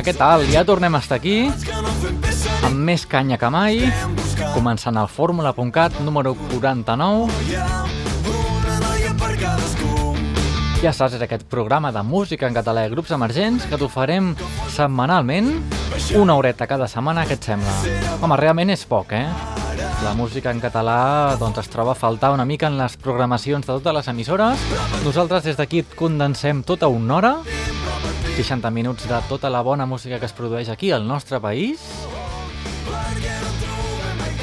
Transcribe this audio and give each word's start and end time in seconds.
Hola, 0.00 0.06
què 0.08 0.16
tal? 0.16 0.42
Ja 0.48 0.62
tornem 0.64 0.94
a 0.96 0.98
estar 1.02 1.18
aquí, 1.18 1.50
amb 2.64 2.78
més 2.88 3.02
canya 3.04 3.36
que 3.36 3.50
mai, 3.52 3.82
començant 4.54 4.96
el 4.96 5.10
fórmula.cat 5.12 5.98
número 6.06 6.32
49. 6.54 7.28
Ja 10.80 10.94
saps, 10.96 11.18
és 11.18 11.20
aquest 11.20 11.44
programa 11.52 11.92
de 11.92 12.00
música 12.00 12.48
en 12.48 12.56
català 12.56 12.86
i 12.88 12.94
grups 12.94 13.12
emergents 13.12 13.68
que 13.68 13.76
t'oferem 13.76 14.32
setmanalment, 14.72 15.52
una 16.16 16.38
horeta 16.40 16.64
cada 16.64 16.88
setmana, 16.88 17.28
què 17.28 17.36
et 17.36 17.52
sembla? 17.52 17.76
Home, 18.22 18.40
realment 18.40 18.72
és 18.72 18.88
poc, 18.88 19.12
eh? 19.12 19.26
La 20.00 20.16
música 20.16 20.48
en 20.48 20.64
català 20.64 21.36
doncs, 21.36 21.60
es 21.60 21.68
troba 21.68 21.92
a 21.92 21.98
faltar 22.06 22.32
una 22.32 22.48
mica 22.48 22.72
en 22.72 22.80
les 22.80 22.96
programacions 22.96 23.68
de 23.68 23.74
totes 23.74 24.00
les 24.00 24.08
emissores. 24.16 24.64
Nosaltres 25.04 25.44
des 25.44 25.60
d'aquí 25.60 25.84
et 25.84 25.92
condensem 25.92 26.64
tota 26.64 26.88
una 26.88 27.20
hora, 27.20 27.36
60 28.36 28.70
minuts 28.70 29.08
de 29.08 29.18
tota 29.28 29.50
la 29.50 29.60
bona 29.62 29.86
música 29.86 30.18
que 30.18 30.26
es 30.26 30.32
produeix 30.32 30.68
aquí 30.68 30.90
al 30.92 31.06
nostre 31.06 31.40
país. 31.40 31.80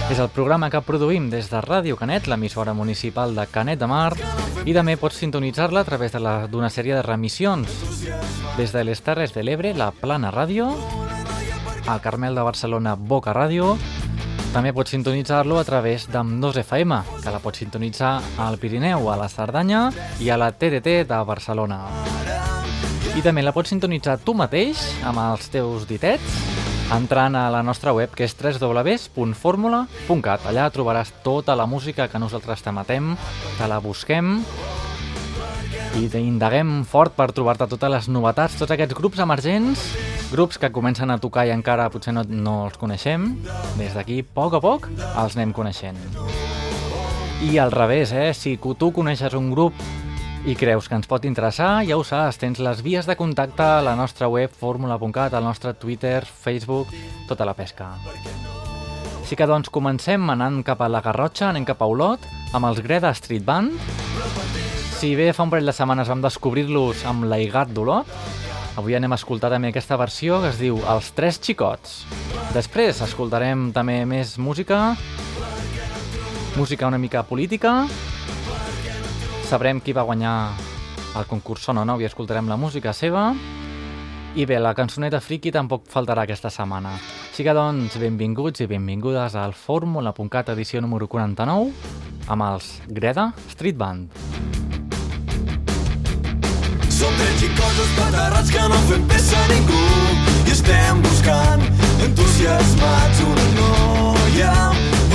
És 0.08 0.20
el 0.20 0.30
programa 0.32 0.70
que 0.72 0.80
produïm 0.80 1.30
des 1.30 1.50
de 1.52 1.60
Ràdio 1.64 1.98
Canet, 2.00 2.30
l'emissora 2.32 2.74
municipal 2.74 3.36
de 3.36 3.48
Canet 3.52 3.80
de 3.80 3.90
Mar, 3.92 4.14
i 4.64 4.76
també 4.76 4.96
pots 5.00 5.20
sintonitzar-la 5.20 5.82
a 5.84 5.88
través 5.88 6.16
d'una 6.16 6.70
sèrie 6.70 6.96
de 6.96 7.04
remissions. 7.04 7.68
Des 8.58 8.72
de 8.72 8.84
les 8.84 9.02
Terres 9.02 9.34
de 9.36 9.44
l'Ebre, 9.44 9.74
la 9.74 9.92
Plana 9.92 10.32
Ràdio, 10.32 10.70
al 11.88 12.02
Carmel 12.02 12.36
de 12.36 12.44
Barcelona, 12.48 12.96
Boca 12.96 13.34
Ràdio, 13.36 13.76
també 14.54 14.72
pots 14.74 14.96
sintonitzar-lo 14.96 15.60
a 15.60 15.66
través 15.68 16.08
d'Am2 16.12 16.64
FM, 16.64 17.02
que 17.24 17.32
la 17.32 17.44
pots 17.44 17.64
sintonitzar 17.64 18.18
al 18.40 18.58
Pirineu, 18.58 19.12
a 19.12 19.18
la 19.20 19.28
Cerdanya 19.30 19.90
i 20.24 20.32
a 20.32 20.38
la 20.40 20.52
TDT 20.52 21.04
de 21.08 21.24
Barcelona. 21.28 21.84
I 23.18 23.22
també 23.26 23.42
la 23.42 23.50
pots 23.50 23.72
sintonitzar 23.74 24.20
tu 24.22 24.36
mateix, 24.38 24.78
amb 25.10 25.18
els 25.18 25.48
teus 25.50 25.88
ditets, 25.90 26.22
entrant 26.94 27.34
a 27.34 27.48
la 27.50 27.64
nostra 27.66 27.90
web, 27.98 28.14
que 28.14 28.22
és 28.28 28.36
www.formula.cat. 28.38 30.46
Allà 30.46 30.68
trobaràs 30.70 31.10
tota 31.26 31.58
la 31.58 31.66
música 31.66 32.06
que 32.12 32.22
nosaltres 32.22 32.62
t'ematem, 32.62 33.18
te 33.58 33.66
la 33.66 33.82
busquem 33.82 34.46
i 35.98 36.06
indaguem 36.22 36.86
fort 36.86 37.18
per 37.18 37.34
trobar-te 37.34 37.66
totes 37.66 37.90
les 37.90 38.06
novetats, 38.14 38.54
tots 38.62 38.70
aquests 38.76 38.94
grups 38.94 39.18
emergents, 39.26 39.82
grups 40.30 40.62
que 40.62 40.70
comencen 40.70 41.10
a 41.10 41.18
tocar 41.18 41.50
i 41.50 41.58
encara 41.58 41.90
potser 41.90 42.14
no, 42.14 42.22
no 42.22 42.68
els 42.68 42.78
coneixem. 42.78 43.42
Des 43.82 43.98
d'aquí, 43.98 44.22
a 44.22 44.30
poc 44.38 44.54
a 44.54 44.62
poc, 44.62 44.94
els 44.94 45.34
anem 45.34 45.58
coneixent. 45.58 45.98
I 47.50 47.58
al 47.58 47.74
revés, 47.74 48.14
eh? 48.14 48.30
si 48.38 48.62
tu 48.62 48.94
coneixes 48.94 49.34
un 49.34 49.50
grup 49.50 49.74
i 50.48 50.56
creus 50.56 50.86
que 50.88 50.96
ens 50.96 51.10
pot 51.12 51.26
interessar, 51.28 51.82
ja 51.84 51.98
ho 52.00 52.04
saps, 52.08 52.38
tens 52.40 52.62
les 52.64 52.80
vies 52.80 53.04
de 53.04 53.18
contacte 53.20 53.66
a 53.66 53.82
la 53.84 53.98
nostra 54.00 54.30
web 54.32 54.54
formula.cat, 54.56 55.34
al 55.36 55.44
nostre 55.44 55.74
Twitter, 55.76 56.22
Facebook, 56.24 56.94
tota 57.28 57.44
la 57.44 57.52
pesca. 57.54 57.90
Així 59.20 59.36
que 59.36 59.48
doncs 59.50 59.68
comencem 59.68 60.24
anant 60.32 60.62
cap 60.64 60.80
a 60.80 60.88
la 60.88 61.04
Garrotxa, 61.04 61.50
anem 61.50 61.68
cap 61.68 61.84
a 61.84 61.92
Olot, 61.92 62.24
amb 62.56 62.70
els 62.70 62.80
Greda 62.80 63.12
Street 63.12 63.44
Band. 63.44 63.76
Si 64.96 65.12
bé 65.20 65.34
fa 65.36 65.44
un 65.44 65.52
parell 65.52 65.68
de 65.68 65.76
setmanes 65.76 66.08
vam 66.08 66.24
descobrir-los 66.24 67.04
amb 67.12 67.28
l'Aigat 67.28 67.76
d'Olot, 67.76 68.08
avui 68.80 68.96
anem 68.96 69.12
a 69.12 69.20
escoltar 69.20 69.52
també 69.52 69.74
aquesta 69.74 70.00
versió 70.00 70.40
que 70.40 70.54
es 70.56 70.62
diu 70.64 70.80
Els 70.96 71.12
Tres 71.18 71.42
Xicots. 71.44 72.06
Després 72.56 73.04
escoltarem 73.04 73.74
també 73.76 74.06
més 74.08 74.38
música, 74.40 74.94
música 76.56 76.88
una 76.88 77.04
mica 77.04 77.28
política, 77.28 77.82
sabrem 79.48 79.80
qui 79.80 79.94
va 79.96 80.04
guanyar 80.04 80.58
el 81.16 81.26
concurs 81.30 81.64
Sona 81.64 81.86
Nou 81.88 82.02
i 82.02 82.08
escoltarem 82.08 82.50
la 82.52 82.58
música 82.60 82.92
seva. 82.92 83.30
I 84.36 84.46
bé, 84.46 84.58
la 84.60 84.74
cançoneta 84.76 85.22
friki 85.24 85.54
tampoc 85.56 85.88
faltarà 85.90 86.26
aquesta 86.28 86.52
setmana. 86.52 86.92
Així 87.32 87.46
que 87.48 87.54
doncs, 87.56 87.96
benvinguts 88.02 88.66
i 88.66 88.68
benvingudes 88.68 89.38
al 89.40 89.56
Fórmula.cat 89.56 90.52
edició 90.52 90.82
número 90.84 91.08
49 91.08 91.72
amb 92.28 92.48
els 92.50 92.74
Greda 92.92 93.30
Street 93.54 93.80
Band. 93.80 94.12
Som 96.92 97.16
tres 97.16 97.40
xicots 97.40 97.82
espaterrats 97.88 98.52
que 98.52 98.68
no 98.68 98.82
fem 98.92 99.08
peça 99.08 99.40
a 99.40 99.50
ningú 99.54 99.84
i 100.44 100.56
estem 100.58 101.02
buscant 101.08 101.64
entusiasmats 102.04 103.24
una 103.32 103.48
noia, 103.62 104.56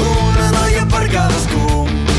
una 0.09 0.53
noia 0.57 0.89
per 0.89 1.05
cadascú 1.13 2.12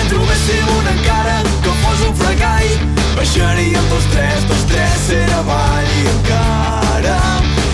en 0.00 0.08
trobéssim 0.12 0.70
una 0.78 0.92
encara 0.92 1.36
que 1.64 1.72
fos 1.82 2.04
un 2.08 2.14
fracall 2.20 2.72
baixaríem 3.16 3.90
tots 3.92 4.06
tres, 4.12 4.46
tots 4.50 4.64
tres 4.70 4.96
ser 5.08 5.24
avall 5.38 5.90
i 5.96 6.06
encara 6.12 7.18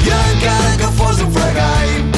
i 0.07 0.13
encara 0.17 0.73
que 0.83 0.91
fos 0.99 1.23
un 1.27 1.33
fracall 1.35 2.13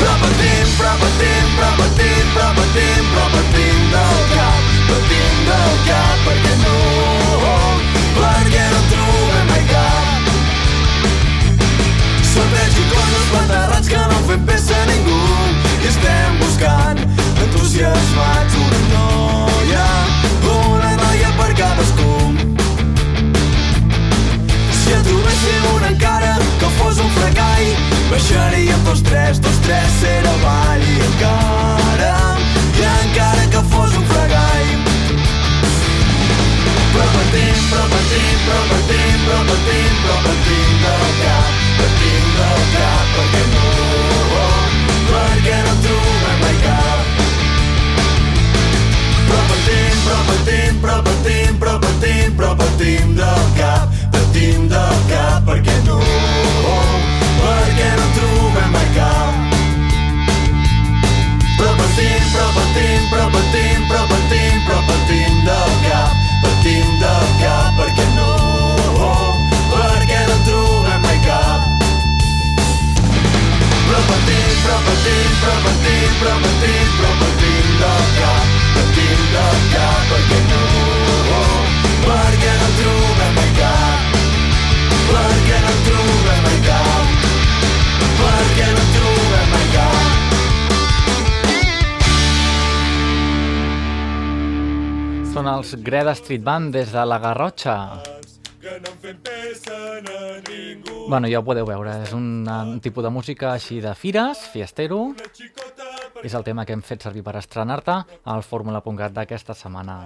però 0.00 0.14
patim, 0.22 0.68
però 0.78 0.92
patim, 1.00 1.48
però 1.56 1.70
patim, 1.76 2.28
però 2.34 2.48
patim, 2.56 3.08
però 3.12 3.26
patim 3.34 3.80
del 3.92 4.22
cap, 4.32 4.70
patim 4.88 5.34
del 5.50 5.74
cap, 5.88 6.22
perquè 6.24 6.54
no, 6.62 6.78
perquè 8.16 8.64
no 8.72 8.80
trobem 8.94 9.52
mai 9.52 9.64
cap. 9.68 10.32
Són 12.32 12.48
tres 12.56 12.72
xicosos 12.78 13.30
baterrats 13.36 13.92
que 13.92 14.04
no 14.14 14.22
fem 14.30 14.46
peça 14.48 14.80
a 14.80 14.88
ningú 14.88 15.20
i 15.82 15.90
estem 15.92 16.40
buscant 16.40 17.19
entusiasmats 17.70 18.54
una 18.54 18.78
noia, 18.90 19.84
una 20.42 20.96
noia 20.96 21.30
per 21.38 21.52
cadascú. 21.54 22.14
Si 24.74 24.92
en 24.92 25.04
trobéssim 25.06 25.68
una 25.76 25.90
encara 25.92 26.32
que 26.58 26.70
fos 26.80 26.98
un 26.98 27.10
fracall, 27.14 27.70
baixaríem 28.10 28.82
tots 28.88 29.04
tres, 29.06 29.38
tots 29.38 29.62
tres 29.62 29.86
ser 30.00 30.18
avall 30.32 30.82
i 30.82 30.98
encara, 31.06 32.12
i 32.74 32.86
encara 32.90 33.46
que 33.54 33.62
fos 33.70 33.94
un 34.02 34.06
fracall. 34.10 34.70
Però 36.90 37.08
patim, 37.14 37.66
però 37.70 37.86
patim, 37.94 38.38
però 38.48 38.62
patim, 38.74 39.18
però 39.28 39.42
patim, 39.52 39.98
però 40.06 40.22
patim 40.26 40.78
del 40.86 41.10
cap, 41.22 41.66
patim 41.78 42.32
del 42.40 42.64
cap, 42.74 43.14
perquè 43.14 43.46
no, 43.54 43.69
patim, 50.98 51.58
però 52.36 52.54
patim 52.58 53.14
del 53.18 53.42
cap, 53.58 54.09
Greda 95.90 96.12
Street 96.14 96.44
Band 96.44 96.72
des 96.72 96.92
de 96.92 97.04
la 97.04 97.18
Garrotxa. 97.18 97.74
Bueno, 101.08 101.26
ja 101.26 101.40
ho 101.40 101.42
podeu 101.42 101.66
veure, 101.66 101.96
és 102.04 102.12
un, 102.14 102.46
un 102.46 102.78
tipus 102.78 103.02
de 103.02 103.10
música 103.10 103.48
així 103.56 103.80
de 103.82 103.96
fires, 103.98 104.44
fiestero, 104.52 105.00
és 106.22 106.38
el 106.38 106.46
tema 106.46 106.62
que 106.62 106.78
hem 106.78 106.86
fet 106.86 107.02
servir 107.08 107.26
per 107.26 107.34
estrenar-te 107.42 107.98
al 108.22 108.46
Fórmula.cat 108.46 109.18
d'aquesta 109.18 109.58
setmana. 109.64 109.98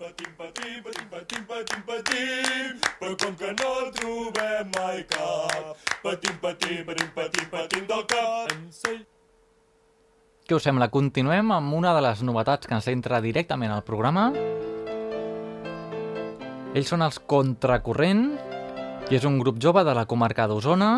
Patim, 0.00 0.32
patim, 0.40 0.80
patim, 0.88 1.06
patim, 1.12 1.46
patim, 1.52 1.86
patim, 1.92 2.82
però 2.96 3.14
com 3.26 3.40
que 3.44 3.52
no 3.60 3.72
trobem 4.00 4.72
mai 4.78 5.04
cap. 5.12 5.88
Patim, 6.00 6.40
patim, 6.40 6.84
patim, 6.88 7.16
patim, 7.20 7.50
patim 7.58 7.90
del 7.92 8.06
cap. 8.08 8.56
Ensell. 8.56 9.02
Què 10.52 10.58
us 10.58 10.66
sembla? 10.66 10.90
Continuem 10.92 11.48
amb 11.54 11.72
una 11.72 11.94
de 11.96 12.02
les 12.04 12.18
novetats 12.28 12.68
que 12.68 12.74
ens 12.76 12.84
entra 12.92 13.22
directament 13.24 13.70
al 13.72 13.86
programa. 13.86 14.26
Ells 16.76 16.92
són 16.92 17.00
els 17.06 17.16
Contracorrent 17.24 18.20
i 19.08 19.16
és 19.16 19.24
un 19.24 19.38
grup 19.40 19.56
jove 19.64 19.80
de 19.88 19.96
la 19.96 20.04
comarca 20.04 20.44
d'Osona 20.50 20.90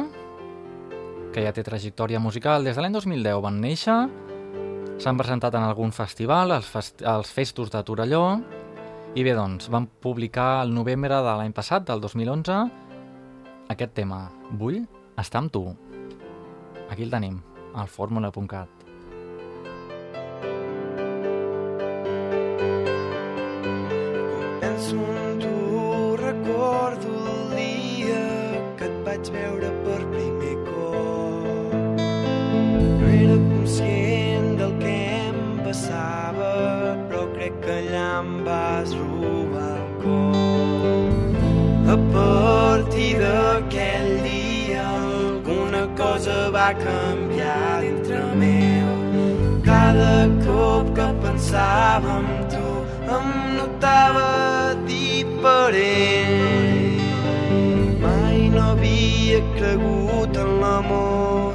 que 1.31 1.47
ja 1.47 1.55
té 1.55 1.62
trajectòria 1.62 2.19
musical. 2.19 2.67
Des 2.67 2.75
de 2.75 2.83
l'any 2.83 2.99
2010 2.99 3.39
van 3.47 3.62
néixer, 3.62 4.01
s'han 4.99 5.23
presentat 5.23 5.55
en 5.55 5.71
algun 5.71 5.95
festival, 5.95 6.50
als, 6.59 6.67
fest 6.67 7.07
als 7.07 7.31
festos 7.31 7.71
de 7.71 7.87
Torelló, 7.87 8.27
I 9.15 9.23
bé, 9.23 9.39
doncs, 9.39 9.71
van 9.71 9.87
publicar 9.87 10.65
el 10.65 10.75
novembre 10.75 11.15
de 11.15 11.37
l'any 11.39 11.55
passat, 11.55 11.87
del 11.87 12.03
2011, 12.03 12.65
aquest 13.71 13.95
tema, 13.95 14.25
Vull 14.50 14.83
estar 15.15 15.47
amb 15.47 15.55
tu. 15.55 15.69
Aquí 16.91 17.07
el 17.07 17.15
tenim, 17.15 17.39
al 17.79 17.87
fórmula.cat. 17.87 18.84
Tu, 24.85 26.17
recordo 26.19 27.09
el 27.33 27.57
dia 27.57 28.25
que 28.77 28.85
et 28.85 28.97
vaig 29.07 29.31
veure 29.33 29.71
per 29.85 30.01
primer 30.11 30.57
cop. 30.67 31.73
No 32.99 33.07
era 33.09 33.39
conscient 33.47 34.51
del 34.59 34.75
que 34.83 34.93
em 35.31 35.41
passava, 35.65 36.51
però 37.09 37.25
crec 37.33 37.57
que 37.65 37.79
allà 37.79 38.05
em 38.19 38.31
vas 38.45 38.93
robar 39.01 39.73
el 39.79 39.89
cor. 40.05 41.09
A 41.95 41.99
partir 42.13 43.11
d'aquell 43.25 44.13
dia 44.29 44.85
alguna 44.85 45.87
cosa 45.97 46.51
va 46.53 46.71
canviar 46.85 47.81
dintre 47.89 48.21
meu. 48.37 48.93
Cada 49.65 50.29
cop 50.45 50.93
que 51.01 51.13
pensava 51.25 52.19
en 52.21 52.35
tu 52.53 52.67
em 53.17 53.31
notava 53.57 54.44
diferent. 55.72 57.00
Mai 58.00 58.49
no 58.50 58.61
havia 58.72 59.40
cregut 59.56 60.37
en 60.37 60.61
l'amor, 60.61 61.55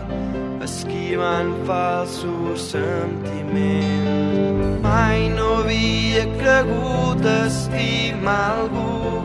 esquivant 0.63 1.53
falsos 1.65 2.71
sentiments. 2.71 4.81
Mai 4.81 5.29
no 5.29 5.61
havia 5.61 6.25
cregut 6.41 7.25
estimar 7.45 8.57
algú, 8.57 9.21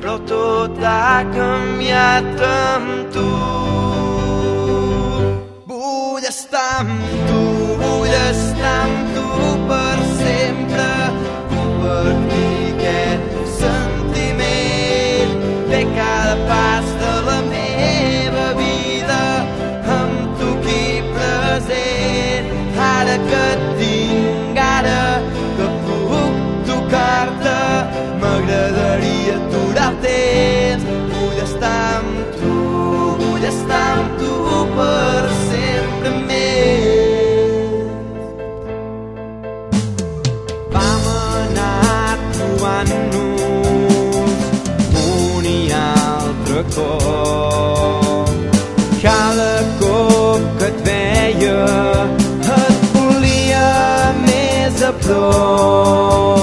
però 0.00 0.18
tot 0.26 0.78
ha 0.82 1.24
canviat 1.34 2.40
amb 2.50 3.10
tu. 3.14 3.30
Vull 5.66 6.22
estar 6.22 6.80
amb 6.80 7.00
tu, 7.10 7.25
cop. 46.76 48.28
Cada 49.02 49.54
cop 49.80 50.40
que 50.58 50.68
et 50.70 50.78
veia 50.88 51.58
et 52.60 52.88
volia 52.94 53.68
més 54.24 54.82
a 54.82 54.92
prop. 55.04 56.35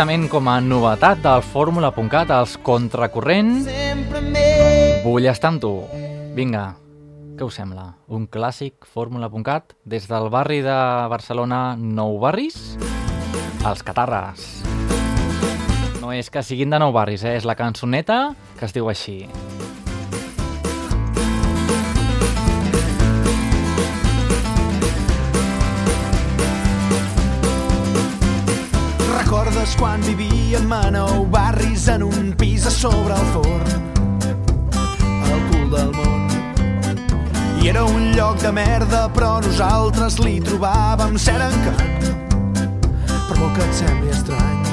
Directament 0.00 0.30
com 0.32 0.46
a 0.48 0.54
novetat 0.64 1.18
del 1.20 1.42
Fórmula.cat, 1.44 2.30
els 2.32 2.54
Contracorrent. 2.64 3.66
Vull 5.04 5.26
estar 5.28 5.50
amb 5.52 5.60
tu. 5.60 5.72
Vinga, 6.32 6.62
què 7.36 7.44
us 7.44 7.58
sembla? 7.60 7.84
Un 8.08 8.24
clàssic 8.24 8.88
Fórmula.cat 8.88 9.74
des 9.84 10.08
del 10.08 10.30
barri 10.32 10.62
de 10.64 10.78
Barcelona 11.12 11.76
Nou 11.76 12.16
Barris? 12.22 12.78
Els 13.60 13.84
Catarres. 13.84 14.48
No 16.00 16.16
és 16.16 16.32
que 16.32 16.40
siguin 16.48 16.72
de 16.72 16.80
Nou 16.80 16.96
Barris, 16.96 17.20
eh? 17.28 17.36
és 17.36 17.44
la 17.44 17.58
cançoneta 17.60 18.30
que 18.56 18.64
es 18.64 18.72
diu 18.72 18.88
així. 18.88 19.26
Recordes 29.60 29.76
quan 29.76 30.00
vivíem 30.00 30.72
a 30.72 30.88
nou 30.88 31.26
barris 31.28 31.84
en 31.92 32.02
un 32.02 32.30
pis 32.32 32.64
a 32.64 32.70
sobre 32.72 33.12
el 33.12 33.26
forn? 33.34 33.82
Al 35.28 35.42
cul 35.50 35.66
del 35.74 35.90
món. 35.92 36.30
I 37.60 37.68
era 37.68 37.84
un 37.84 38.06
lloc 38.16 38.40
de 38.40 38.54
merda, 38.56 39.02
però 39.12 39.34
nosaltres 39.44 40.16
li 40.24 40.38
trobàvem 40.40 41.18
cert 41.20 41.44
encant. 41.44 42.08
Per 43.04 43.36
molt 43.36 43.52
que 43.58 43.66
et 43.66 43.76
sembli 43.82 44.08
estrany. 44.08 44.64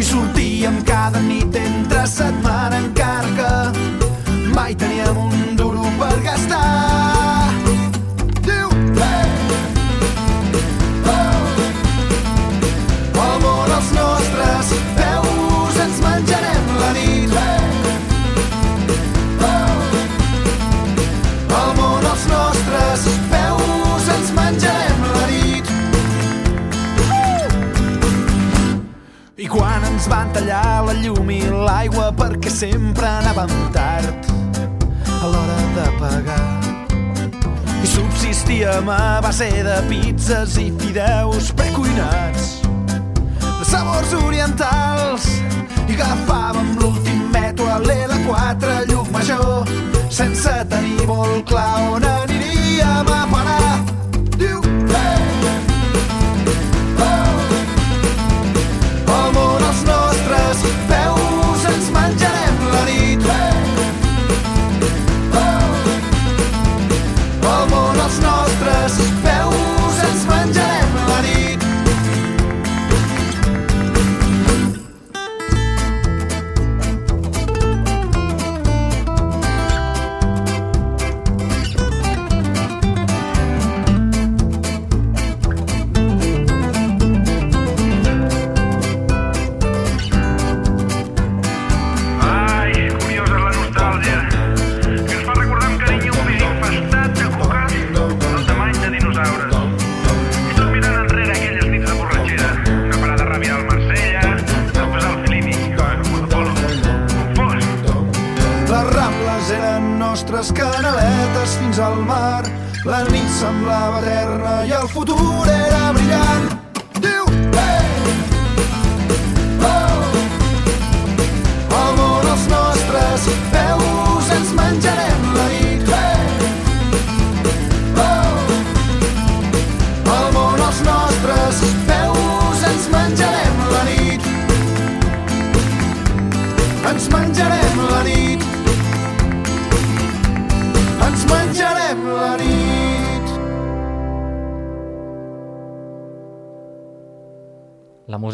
I 0.00 0.08
sortíem 0.08 0.80
cada 0.88 1.20
nit 1.20 1.60
entre 1.60 2.06
setmana 2.08 2.80
encara 2.80 3.36
que 3.36 4.48
mai 4.56 4.72
teníem 4.80 5.26
un 5.28 5.56
duro 5.60 5.69
a 38.90 39.20
base 39.22 39.48
de 39.62 39.82
pizzas 39.88 40.56
i 40.58 40.70
fideus 40.78 41.50
precuinats 41.52 42.60
de 43.58 43.64
sabors 43.64 44.12
orientals 44.24 45.26
i 45.86 45.94
agafàvem 45.94 46.72
l'últim 46.80 47.20
metro 47.34 47.68
a 47.70 47.78
l'L4 47.78 48.72
a 48.76 48.80
Llucmajor 48.90 49.70
sense 50.10 50.56
tenir 50.72 51.06
molt 51.06 51.46
clar 51.46 51.76
on 51.92 52.08
aniríem 52.14 53.14
a 53.14 53.22
parar. 53.30 53.39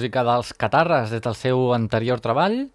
Música 0.07 0.23
dels 0.23 0.53
Catarres 0.55 1.11
des 1.11 1.21
del 1.21 1.35
seu 1.35 1.73
anterior 1.75 2.21
treball? 2.23 2.69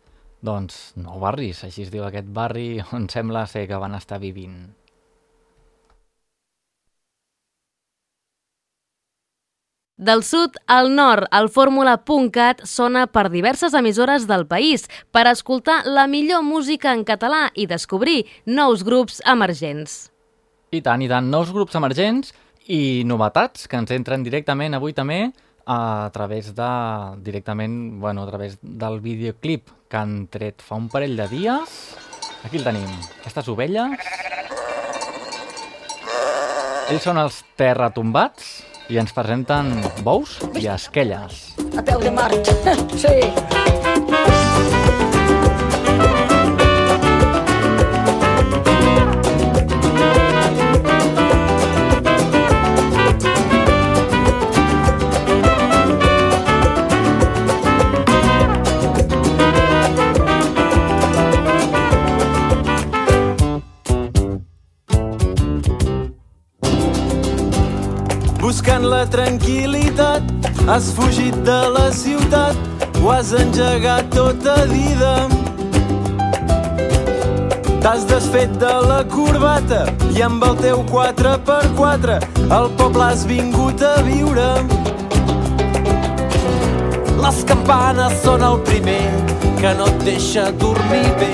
Doncs 0.43 0.93
Nou 0.97 1.21
Barris, 1.21 1.63
així 1.63 1.85
es 1.85 1.91
diu 1.91 2.03
aquest 2.03 2.27
barri 2.27 2.81
on 2.91 3.07
sembla 3.07 3.45
ser 3.47 3.69
que 3.69 3.77
van 3.79 3.95
estar 3.95 4.19
vivint. 4.19 4.73
Del 9.95 10.23
sud 10.23 10.57
al 10.67 10.91
nord, 10.93 11.29
el 11.31 11.47
fórmula.cat 11.47 12.65
sona 12.65 13.05
per 13.07 13.29
diverses 13.29 13.73
emissores 13.73 14.27
del 14.27 14.45
país 14.45 14.89
per 15.11 15.27
escoltar 15.27 15.85
la 15.85 16.07
millor 16.07 16.43
música 16.43 16.91
en 16.91 17.05
català 17.05 17.51
i 17.55 17.65
descobrir 17.65 18.25
nous 18.45 18.83
grups 18.83 19.21
emergents. 19.23 20.11
I 20.71 20.81
tant, 20.81 21.00
i 21.00 21.07
tant, 21.07 21.31
nous 21.31 21.53
grups 21.53 21.79
emergents 21.79 22.33
i 22.67 23.05
novetats 23.05 23.69
que 23.69 23.79
ens 23.79 23.91
entren 23.95 24.23
directament 24.23 24.75
avui 24.75 24.91
també 24.91 25.29
a 25.65 26.09
través 26.13 26.53
de 26.55 26.71
directament, 27.23 27.99
bueno, 27.99 28.23
a 28.23 28.27
través 28.27 28.57
del 28.61 28.99
videoclip 29.01 29.69
que 29.89 29.97
han 29.97 30.27
tret 30.31 30.61
fa 30.63 30.79
un 30.79 30.89
parell 30.89 31.17
de 31.17 31.27
dies. 31.27 31.77
Aquí 32.43 32.57
el 32.57 32.65
tenim, 32.65 32.89
aquestes 33.21 33.51
ovelles. 33.51 33.99
Ells 36.91 37.05
són 37.05 37.21
els 37.21 37.43
terratombats 37.59 38.51
i 38.91 38.99
ens 38.99 39.13
presenten 39.15 39.71
bous 40.03 40.39
i 40.59 40.67
esquelles. 40.71 41.53
A 41.77 41.85
peu 41.85 42.03
de 42.03 42.11
mort. 42.11 42.53
Sí. 43.01 43.90
Buscant 68.51 68.84
la 68.84 69.05
tranquil·litat, 69.08 70.25
has 70.67 70.89
fugit 70.91 71.36
de 71.48 71.60
la 71.72 71.86
ciutat, 71.96 72.58
ho 73.00 73.12
has 73.13 73.29
engegat 73.31 74.10
tota 74.12 74.55
vida. 74.67 75.12
T'has 77.79 78.03
desfet 78.10 78.51
de 78.60 78.74
la 78.89 78.98
corbata 79.13 79.86
i 80.12 80.25
amb 80.27 80.43
el 80.50 80.60
teu 80.60 80.84
4x4 80.91 82.17
al 82.58 82.67
poble 82.81 83.05
has 83.05 83.24
vingut 83.29 83.86
a 83.88 83.93
viure. 84.10 84.50
Les 87.24 87.39
campanes 87.53 88.20
són 88.25 88.43
el 88.50 88.60
primer 88.67 89.00
que 89.63 89.72
no 89.79 89.88
et 89.93 90.03
deixa 90.12 90.50
dormir 90.65 91.08
bé 91.24 91.31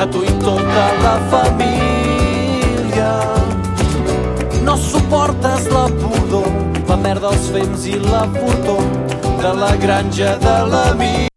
a 0.00 0.08
tu 0.08 0.24
i 0.24 0.32
tota 0.40 0.88
la 1.04 1.18
família. 1.28 1.95
No 4.66 4.74
suportes 4.76 5.68
la 5.70 5.84
pudor, 5.86 6.46
la 6.88 6.96
merda, 6.98 7.30
els 7.30 7.44
fems 7.54 7.84
i 7.86 8.00
la 8.02 8.24
furtor. 8.34 8.80
de 9.38 9.52
la 9.54 9.76
granja 9.78 10.32
de 10.42 10.54
l'amic. 10.66 11.30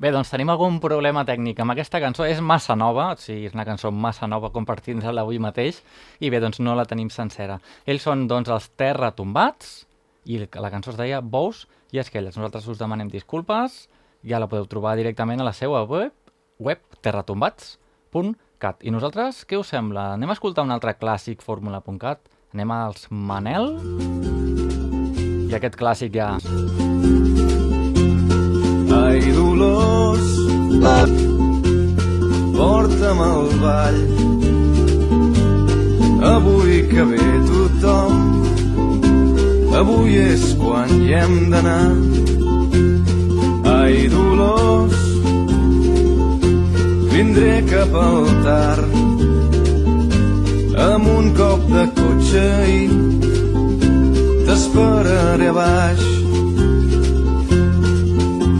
Bé, 0.00 0.10
doncs 0.14 0.30
tenim 0.32 0.48
algun 0.48 0.78
problema 0.80 1.26
tècnic 1.28 1.60
amb 1.60 1.74
aquesta 1.74 2.00
cançó. 2.00 2.24
És 2.24 2.40
massa 2.40 2.72
nova, 2.76 3.10
o 3.12 3.20
sigui, 3.20 3.44
és 3.44 3.52
una 3.52 3.66
cançó 3.68 3.90
massa 3.92 4.26
nova 4.26 4.48
compartint-la 4.54 5.20
avui 5.20 5.36
mateix, 5.38 5.82
i 6.18 6.30
bé, 6.32 6.40
doncs 6.40 6.62
no 6.64 6.74
la 6.74 6.86
tenim 6.88 7.10
sencera. 7.12 7.60
Ells 7.84 8.08
són, 8.08 8.24
doncs, 8.26 8.48
els 8.48 8.70
Terra 8.72 9.12
Tombats, 9.12 9.84
i 10.24 10.40
la 10.40 10.72
cançó 10.72 10.94
es 10.94 10.96
deia 10.96 11.20
Bous 11.20 11.66
i 11.92 12.00
Esquelles. 12.00 12.38
Nosaltres 12.40 12.72
us 12.72 12.80
demanem 12.80 13.12
disculpes, 13.12 13.90
ja 14.24 14.40
la 14.40 14.48
podeu 14.48 14.64
trobar 14.64 14.96
directament 14.96 15.44
a 15.44 15.50
la 15.50 15.52
seva 15.52 15.84
web, 15.84 16.12
web 16.56 16.80
terratombats.cat. 18.56 18.84
I 18.84 18.90
nosaltres, 18.90 19.44
què 19.46 19.58
us 19.58 19.68
sembla? 19.68 20.14
Anem 20.14 20.30
a 20.30 20.34
escoltar 20.34 20.64
un 20.64 20.70
altre 20.70 20.94
clàssic 20.98 21.42
fórmula.cat? 21.42 22.20
Anem 22.54 22.70
als 22.70 23.06
Manel? 23.10 23.78
I 25.50 25.54
aquest 25.54 25.76
clàssic 25.76 26.14
ja... 26.14 26.38
Ai, 28.96 29.20
Dolors, 29.32 30.30
porta'm 32.56 33.20
al 33.20 33.50
ball. 33.60 34.00
Avui 36.26 36.82
que 36.88 37.04
ve 37.04 37.28
tothom, 37.46 38.16
avui 39.76 40.16
és 40.16 40.54
quan 40.58 40.90
hi 40.90 41.12
hem 41.14 41.50
d'anar. 41.52 41.92
Ai, 43.76 44.08
Dolors, 44.10 45.15
vindré 47.16 47.62
cap 47.64 47.94
al 47.96 48.26
tard, 48.44 48.96
amb 50.84 51.06
un 51.08 51.30
cop 51.38 51.62
de 51.70 51.84
cotxe 51.96 52.42
i 52.68 52.80
t'esperaré 54.44 55.48
a 55.48 55.54
baix. 55.56 56.02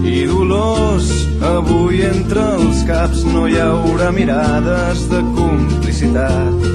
I 0.08 0.24
Dolors, 0.30 1.10
avui 1.50 2.00
entre 2.08 2.46
els 2.56 2.80
caps 2.88 3.26
no 3.28 3.44
hi 3.44 3.60
haurà 3.60 4.08
mirades 4.16 5.04
de 5.12 5.20
complicitat. 5.36 6.68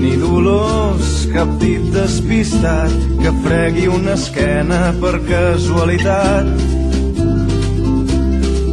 Ni 0.00 0.14
Dolors, 0.22 1.10
cap 1.34 1.58
dit 1.60 1.90
despistat 1.92 2.96
que 3.20 3.34
fregui 3.44 3.90
una 4.00 4.16
esquena 4.16 4.80
per 5.04 5.18
casualitat. 5.28 6.56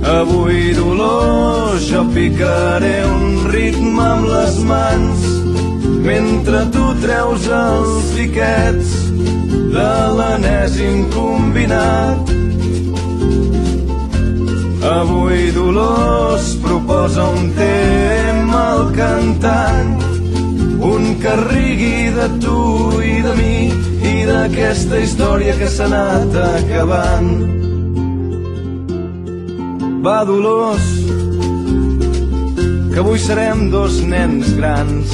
Avui, 0.03 0.73
Dolors, 0.73 1.83
jo 1.91 2.05
picaré 2.13 3.03
un 3.03 3.47
ritme 3.51 4.03
amb 4.03 4.27
les 4.29 4.57
mans 4.63 5.25
mentre 6.05 6.63
tu 6.73 6.85
treus 7.03 7.47
els 7.51 8.11
piquets 8.15 8.93
de 9.75 9.91
l'enèsim 10.17 11.05
combinat. 11.13 12.31
Avui 14.89 15.51
Dolors 15.51 16.55
proposa 16.63 17.27
un 17.35 17.51
tema 17.59 18.63
al 18.73 18.91
cantant, 18.95 19.95
un 20.79 21.15
que 21.21 21.35
rigui 21.45 22.09
de 22.15 22.27
tu 22.39 22.59
i 23.03 23.19
de 23.25 23.35
mi 23.35 23.55
i 24.15 24.15
d'aquesta 24.25 25.03
història 25.03 25.57
que 25.59 25.67
s'ha 25.67 25.91
anat 25.91 26.39
acabant. 26.47 27.68
Va, 30.01 30.23
Dolors, 30.23 30.85
que 32.93 32.99
avui 33.01 33.19
serem 33.19 33.65
dos 33.69 33.97
nens 34.07 34.47
grans, 34.55 35.11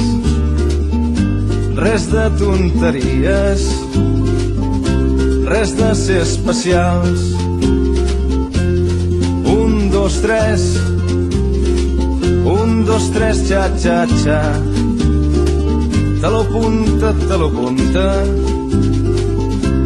res 1.74 2.06
de 2.12 2.26
tonteries, 2.38 3.64
res 5.50 5.74
de 5.80 5.90
ser 5.98 6.20
especials, 6.22 7.26
un, 9.56 9.90
dos, 9.90 10.20
tres. 10.22 10.68
Un, 12.46 12.84
dos, 12.86 13.10
tres, 13.10 13.42
xa, 13.48 13.66
xa, 13.82 13.98
xa. 14.22 14.40
Te 16.20 16.30
lo 16.30 16.44
punta, 16.54 17.12
te 17.26 17.36
lo 17.42 17.50
punta. 17.50 18.06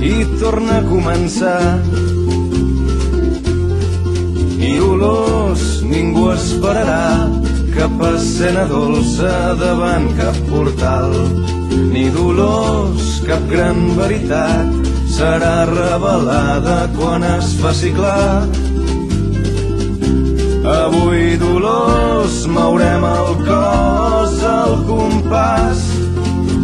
I 0.05 0.15
torna 0.45 0.79
a 0.79 0.87
començar. 0.93 2.10
I 5.01 5.03
olors 5.03 5.81
ningú 5.81 6.27
esperarà 6.29 7.25
cap 7.73 8.03
escena 8.05 8.67
dolça 8.69 9.55
davant 9.57 10.11
cap 10.19 10.37
portal. 10.51 11.15
Ni 11.89 12.11
dolors, 12.13 13.07
cap 13.25 13.41
gran 13.49 13.97
veritat 13.97 14.69
serà 15.09 15.65
revelada 15.71 16.77
quan 16.99 17.25
es 17.25 17.55
faci 17.63 17.95
clar 17.97 18.45
Avui, 20.69 21.39
Dolors, 21.41 22.45
mourem 22.53 23.09
el 23.15 23.35
cos 23.49 24.37
al 24.45 24.77
compàs 24.85 25.81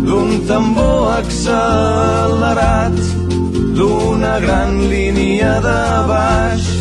d'un 0.05 0.43
tambor 0.45 1.15
accelerat, 1.17 3.01
d'una 3.81 4.41
gran 4.45 4.83
línia 4.93 5.57
de 5.65 5.81
baix. 6.13 6.76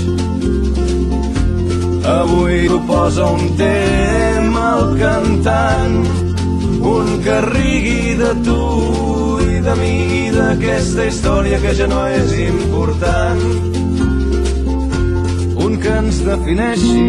Avui 2.06 2.68
proposa 2.68 3.26
un 3.26 3.56
tema 3.58 4.74
al 4.74 4.98
cantant, 5.00 5.96
un 6.86 7.08
que 7.26 7.38
rigui 7.50 8.14
de 8.20 8.30
tu 8.46 9.40
i 9.42 9.58
de 9.66 9.74
mi 9.80 10.30
d'aquesta 10.36 11.08
història 11.10 11.58
que 11.64 11.74
ja 11.74 11.88
no 11.90 12.04
és 12.06 12.30
important. 12.46 13.42
Un 15.66 15.80
que 15.82 15.98
ens 16.04 16.22
defineixi 16.28 17.08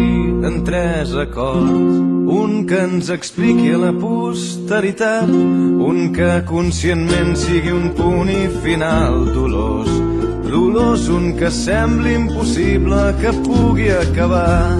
en 0.49 0.63
tres 0.65 1.13
acords, 1.13 2.01
un 2.41 2.65
que 2.65 2.81
ens 2.89 3.13
expliqui 3.13 3.77
la 3.77 3.93
posteritat, 3.93 5.29
un 5.29 6.09
que 6.17 6.41
conscientment 6.49 7.35
sigui 7.37 7.69
un 7.69 7.91
punt 7.93 8.33
i 8.33 8.47
final 8.65 9.27
dolós, 9.29 10.06
dolós, 10.51 11.07
un 11.09 11.35
que 11.37 11.51
sembli 11.51 12.15
impossible 12.15 13.13
que 13.21 13.31
pugui 13.43 13.89
acabar. 13.89 14.77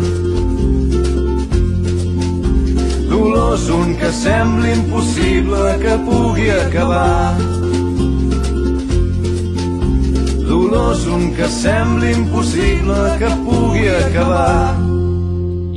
Dolós, 3.09 3.69
un 3.69 3.95
que 3.95 4.11
sembli 4.11 4.73
impossible 4.73 5.77
que 5.83 5.97
pugui 6.07 6.49
acabar. 6.49 7.57
dolors, 10.47 11.05
un 11.07 11.33
que 11.35 11.47
sembli 11.47 12.11
impossible 12.11 12.95
que 13.19 13.29
pugui 13.45 13.87
acabar. 13.87 14.75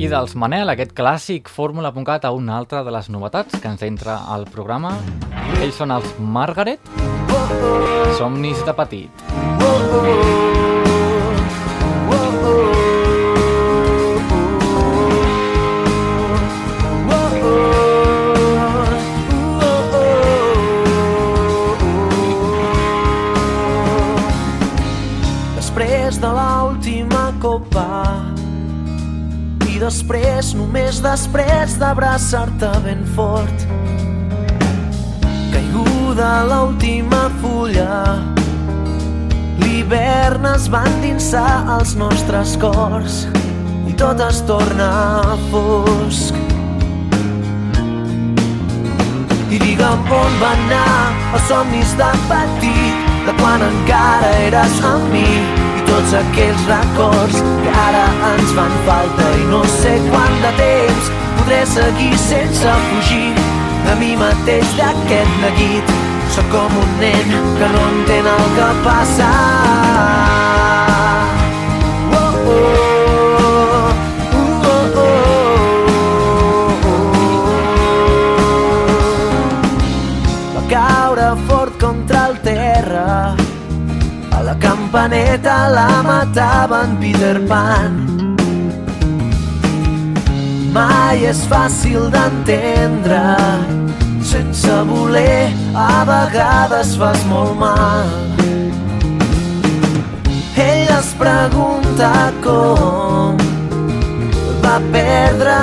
I 0.00 0.08
dels 0.08 0.34
Manel, 0.34 0.72
aquest 0.72 0.94
clàssic 0.96 1.50
fórmula.cat 1.52 2.24
a 2.24 2.32
una 2.32 2.56
altra 2.56 2.82
de 2.86 2.94
les 2.94 3.10
novetats 3.12 3.60
que 3.60 3.68
ens 3.68 3.82
entra 3.84 4.22
al 4.32 4.46
programa. 4.48 4.94
Ells 5.60 5.76
són 5.76 5.92
els 5.92 6.14
Margaret, 6.18 6.80
Somnis 8.18 8.64
de 8.66 8.74
petit. 8.74 9.59
Després 29.90 30.54
només 30.54 30.98
després 31.04 31.74
d'abraçar-te 31.80 32.70
ben 32.86 33.02
fort 33.16 33.66
caiguda 35.52 36.30
l'última 36.48 37.26
fulla 37.42 38.39
l'hivern 39.80 40.44
es 40.44 40.66
va 40.68 40.82
endinsar 40.84 41.64
als 41.74 41.94
nostres 41.96 42.50
cors 42.60 43.22
i 43.88 43.94
tot 43.96 44.20
es 44.20 44.40
torna 44.44 44.88
fosc. 45.48 46.36
I 49.48 49.60
digue'm 49.62 50.12
on 50.18 50.36
van 50.42 50.60
anar 50.66 51.06
els 51.32 51.48
somnis 51.48 51.94
de 51.96 52.10
petit 52.28 53.08
de 53.24 53.36
quan 53.40 53.64
encara 53.70 54.34
eres 54.50 54.76
amb 54.90 55.08
mi 55.14 55.24
i 55.24 55.86
tots 55.88 56.12
aquells 56.20 56.68
records 56.68 57.40
que 57.64 57.74
ara 57.86 58.04
ens 58.34 58.52
fan 58.58 58.76
falta. 58.90 59.32
I 59.40 59.48
no 59.54 59.64
sé 59.78 59.96
quant 60.10 60.38
de 60.44 60.52
temps 60.60 61.10
podré 61.40 61.64
seguir 61.72 62.12
sense 62.28 62.78
fugir 62.90 63.32
de 63.88 63.98
mi 64.04 64.12
mateix 64.28 64.76
d'aquest 64.76 65.42
neguit 65.46 66.09
sóc 66.34 66.46
com 66.50 66.72
un 66.82 66.90
nen 67.00 67.28
que 67.58 67.68
no 67.74 67.82
entén 67.92 68.26
el 68.26 68.44
que 68.56 68.68
passa 68.84 69.30
oh, 72.18 72.34
oh, 72.54 72.58
oh, 74.38 74.66
oh, 74.72 74.98
oh. 80.56 80.62
caure 80.70 81.28
fort 81.46 81.74
contra 81.80 82.22
terra 82.42 83.34
a 84.30 84.42
la 84.42 84.56
campaneta 84.58 85.68
la 85.68 86.02
mataven 86.02 86.96
Peter 87.00 87.38
Pan. 87.46 87.94
Mai 90.72 91.26
és 91.26 91.40
fàcil 91.50 92.06
d'entendre, 92.14 93.20
sense 94.30 94.70
voler 94.86 95.50
a 95.74 96.04
vegades 96.06 96.94
fas 96.96 97.22
molt 97.26 97.56
mal. 97.58 98.06
Ell 100.54 100.90
es 100.94 101.08
pregunta 101.18 102.10
com 102.44 103.40
va 104.62 104.76
perdre 104.94 105.56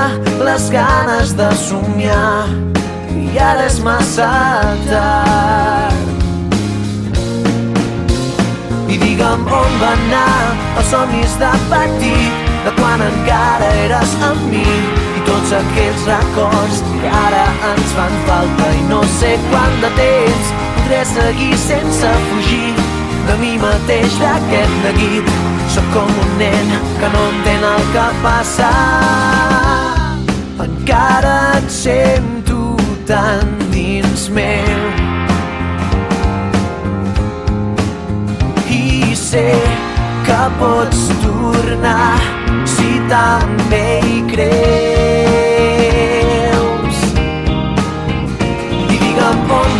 les 0.43 0.67
ganes 0.73 1.31
de 1.39 1.47
somiar 1.63 2.43
i 3.15 3.39
ara 3.39 3.69
és 3.71 3.79
massa 3.87 4.29
tard. 4.89 6.05
I 8.91 8.99
digue'm 8.99 9.47
on 9.63 9.81
va 9.81 9.95
anar 9.95 10.37
els 10.75 10.91
somnis 10.91 11.39
de 11.39 11.55
petit, 11.71 12.47
de 12.67 12.79
quan 12.81 13.09
encara 13.11 13.75
eres 13.87 14.17
amb 14.27 14.49
mi 14.51 15.06
tots 15.27 15.53
aquells 15.59 16.07
records 16.09 16.81
que 17.01 17.11
ara 17.25 17.45
ens 17.73 17.93
fan 17.99 18.17
falta 18.31 18.71
i 18.79 18.87
no 18.89 19.03
sé 19.19 19.35
quant 19.51 19.77
de 19.83 19.91
temps 19.99 20.55
podré 20.87 21.03
seguir 21.05 21.57
sense 21.57 22.11
fugir 22.29 22.73
de 23.27 23.35
mi 23.41 23.57
mateix 23.59 24.13
d'aquest 24.21 24.75
neguit. 24.85 25.31
Sóc 25.73 25.87
com 25.93 26.11
un 26.23 26.37
nen 26.39 26.69
que 26.99 27.09
no 27.15 27.23
entén 27.31 27.65
el 27.69 27.83
que 27.93 28.05
passa. 28.23 28.69
Encara 30.63 31.35
et 31.57 31.69
sento 31.69 32.77
tan 33.09 33.51
dins 33.73 34.29
meu. 34.29 34.79
I 38.71 39.15
sé 39.15 39.49
que 40.27 40.43
pots 40.61 41.09
tornar 41.25 42.15
si 42.77 42.95
també 43.11 43.99
hi 44.05 44.21
creus. 44.31 44.96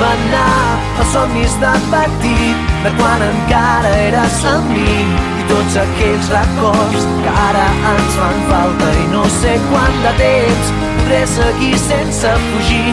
Va 0.02 0.10
anar 0.14 0.80
els 1.02 1.14
somnis 1.14 1.54
de 1.62 1.72
petit, 1.92 2.74
de 2.84 2.92
quan 3.00 3.24
encara 3.28 3.94
eres 4.08 4.42
amb 4.52 4.70
mi 4.74 4.98
i 5.42 5.46
tots 5.52 5.78
aquells 5.84 6.30
records 6.34 7.08
que 7.24 7.34
ara 7.46 7.66
ens 7.94 8.20
fan 8.20 8.44
falta 8.52 8.92
i 9.04 9.08
no 9.14 9.24
sé 9.40 9.56
quant 9.70 9.98
de 10.06 10.14
temps 10.22 10.76
podré 10.84 11.24
seguir 11.34 11.74
sense 11.88 12.36
fugir 12.50 12.86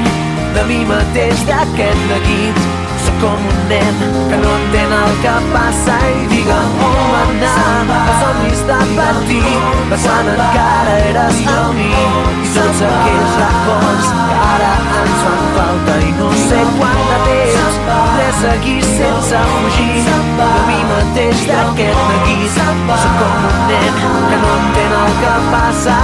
de 0.56 0.64
mi 0.70 0.80
mateix 0.94 1.46
d'aquest 1.50 2.08
neguit. 2.12 2.83
Com 3.24 3.44
un 3.48 3.60
nen 3.70 4.00
que 4.28 4.37
no 4.37 4.50
entén 4.58 4.90
el 4.92 5.12
que 5.22 5.34
passa 5.54 5.94
i 6.12 6.26
digue'm 6.28 6.74
on 6.87 6.96
va 7.12 7.20
anar 7.22 7.52
els 8.00 8.18
somnis 8.20 8.58
de 8.68 8.80
petit, 8.98 9.54
quan 9.94 10.28
encara 10.34 10.96
eres 11.06 11.38
amb 11.54 11.78
mi 11.78 11.87
i 11.88 12.50
tots 12.56 12.82
aquells 12.88 13.38
records 13.40 14.10
que 14.12 14.37
ara 14.50 14.72
ens 15.04 15.22
fan 15.22 15.40
falta 15.56 15.96
i 16.04 16.12
no 16.18 16.28
sé 16.42 16.60
quant 16.76 17.00
de 17.08 17.18
temps 17.30 17.80
podré 17.88 18.28
seguir 18.42 18.76
sense 18.90 19.40
fugir 19.54 20.04
de 20.42 20.50
mi 20.68 20.78
mateix 20.90 21.46
d'aquest 21.48 22.04
neguit. 22.12 22.60
Sóc 22.60 23.16
com 23.22 23.48
un 23.48 23.58
nen 23.72 24.02
que 24.28 24.37
no 24.44 24.52
entén 24.58 24.92
el 25.00 25.16
que 25.22 25.34
passa. 25.54 25.96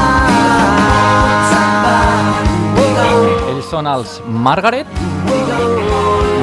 Ells 3.53 3.69
són 3.69 3.87
els 3.91 4.21
Margaret, 4.49 4.89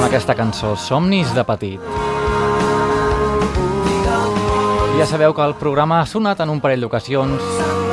aquesta 0.08 0.36
cançó, 0.40 0.70
Somnis 0.80 1.34
de 1.36 1.44
petit. 1.44 1.82
Ja 4.98 5.06
sabeu 5.06 5.34
que 5.36 5.44
el 5.44 5.54
programa 5.60 6.00
ha 6.00 6.06
sonat 6.08 6.40
en 6.42 6.50
un 6.54 6.62
parell 6.64 6.86
d'ocasions 6.86 7.44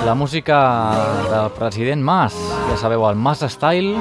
la 0.07 0.15
música 0.15 0.59
del 1.27 1.51
president 1.59 2.05
Mas, 2.07 2.37
ja 2.69 2.77
sabeu, 2.79 3.03
el 3.09 3.19
Mas 3.19 3.43
Style, 3.51 3.97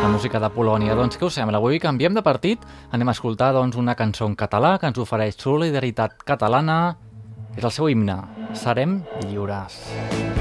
la 0.00 0.08
música 0.08 0.40
de 0.40 0.48
Polònia. 0.54 0.96
Doncs 0.96 1.20
què 1.20 1.28
us 1.28 1.36
sembla? 1.36 1.60
Avui 1.60 1.78
canviem 1.82 2.16
de 2.16 2.24
partit, 2.24 2.64
anem 2.90 3.12
a 3.12 3.16
escoltar 3.18 3.52
doncs, 3.52 3.76
una 3.76 3.98
cançó 3.98 4.24
en 4.26 4.34
català 4.34 4.78
que 4.80 4.88
ens 4.88 5.02
ofereix 5.02 5.36
Solidaritat 5.36 6.24
Catalana, 6.24 6.96
és 7.56 7.64
el 7.64 7.74
seu 7.74 7.92
himne, 7.92 8.22
Serem 8.56 9.02
lliures. 9.28 9.82
Temps 9.92 10.35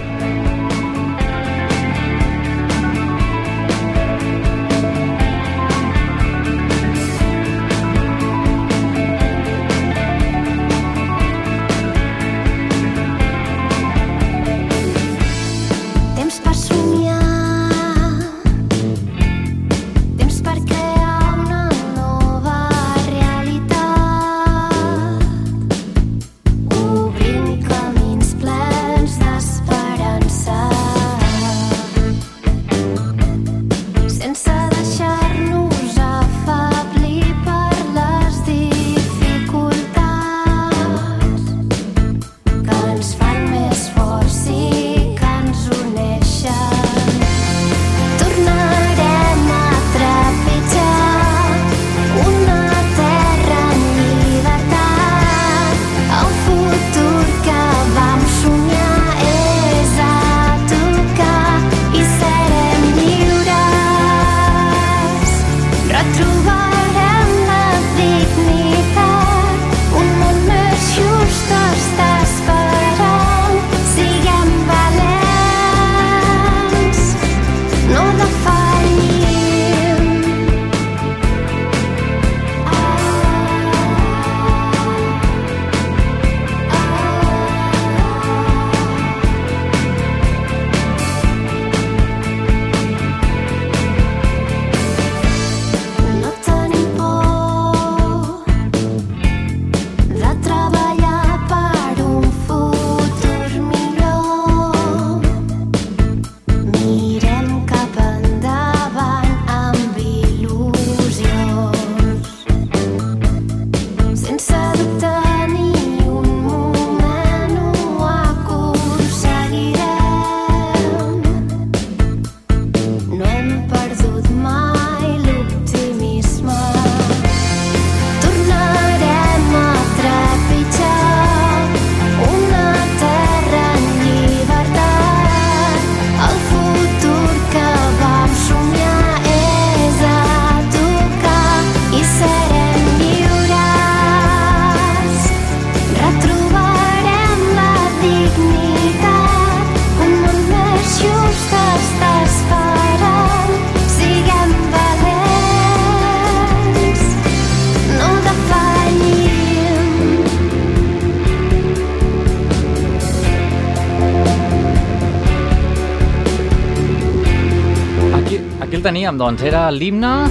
teníem, 169.05 169.19
doncs, 169.21 169.41
era 169.45 169.67
l'himne 169.69 170.25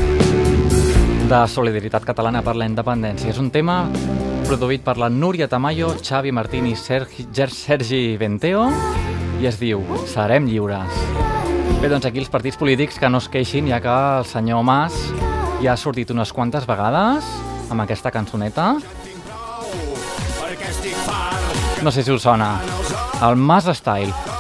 de 1.30 1.40
Solidaritat 1.46 2.02
Catalana 2.02 2.40
per 2.42 2.56
la 2.58 2.66
Independència. 2.66 3.30
És 3.30 3.38
un 3.38 3.52
tema 3.54 3.84
produït 4.48 4.82
per 4.82 4.96
la 4.98 5.06
Núria 5.06 5.46
Tamayo, 5.46 5.92
Xavi 6.02 6.32
Martín 6.34 6.66
i 6.66 6.74
Sergi, 6.74 7.28
Sergi 7.54 8.16
Venteo 8.18 8.64
i 9.38 9.46
es 9.46 9.60
diu 9.62 9.84
Serem 10.10 10.48
lliures. 10.50 10.90
Bé, 11.78 11.86
doncs 11.86 12.10
aquí 12.10 12.18
els 12.18 12.32
partits 12.32 12.58
polítics 12.58 12.98
que 12.98 13.06
no 13.06 13.22
es 13.22 13.30
queixin, 13.30 13.70
ja 13.70 13.78
que 13.78 13.94
el 13.94 14.26
senyor 14.26 14.66
Mas 14.66 14.98
ja 15.62 15.76
ha 15.76 15.78
sortit 15.78 16.10
unes 16.10 16.34
quantes 16.34 16.66
vegades 16.66 17.30
amb 17.70 17.86
aquesta 17.86 18.10
cançoneta. 18.10 18.72
No 21.84 21.94
sé 21.94 22.02
si 22.02 22.10
us 22.10 22.26
sona. 22.26 22.56
El 23.22 23.36
Mas 23.38 23.70
Style. 23.70 24.33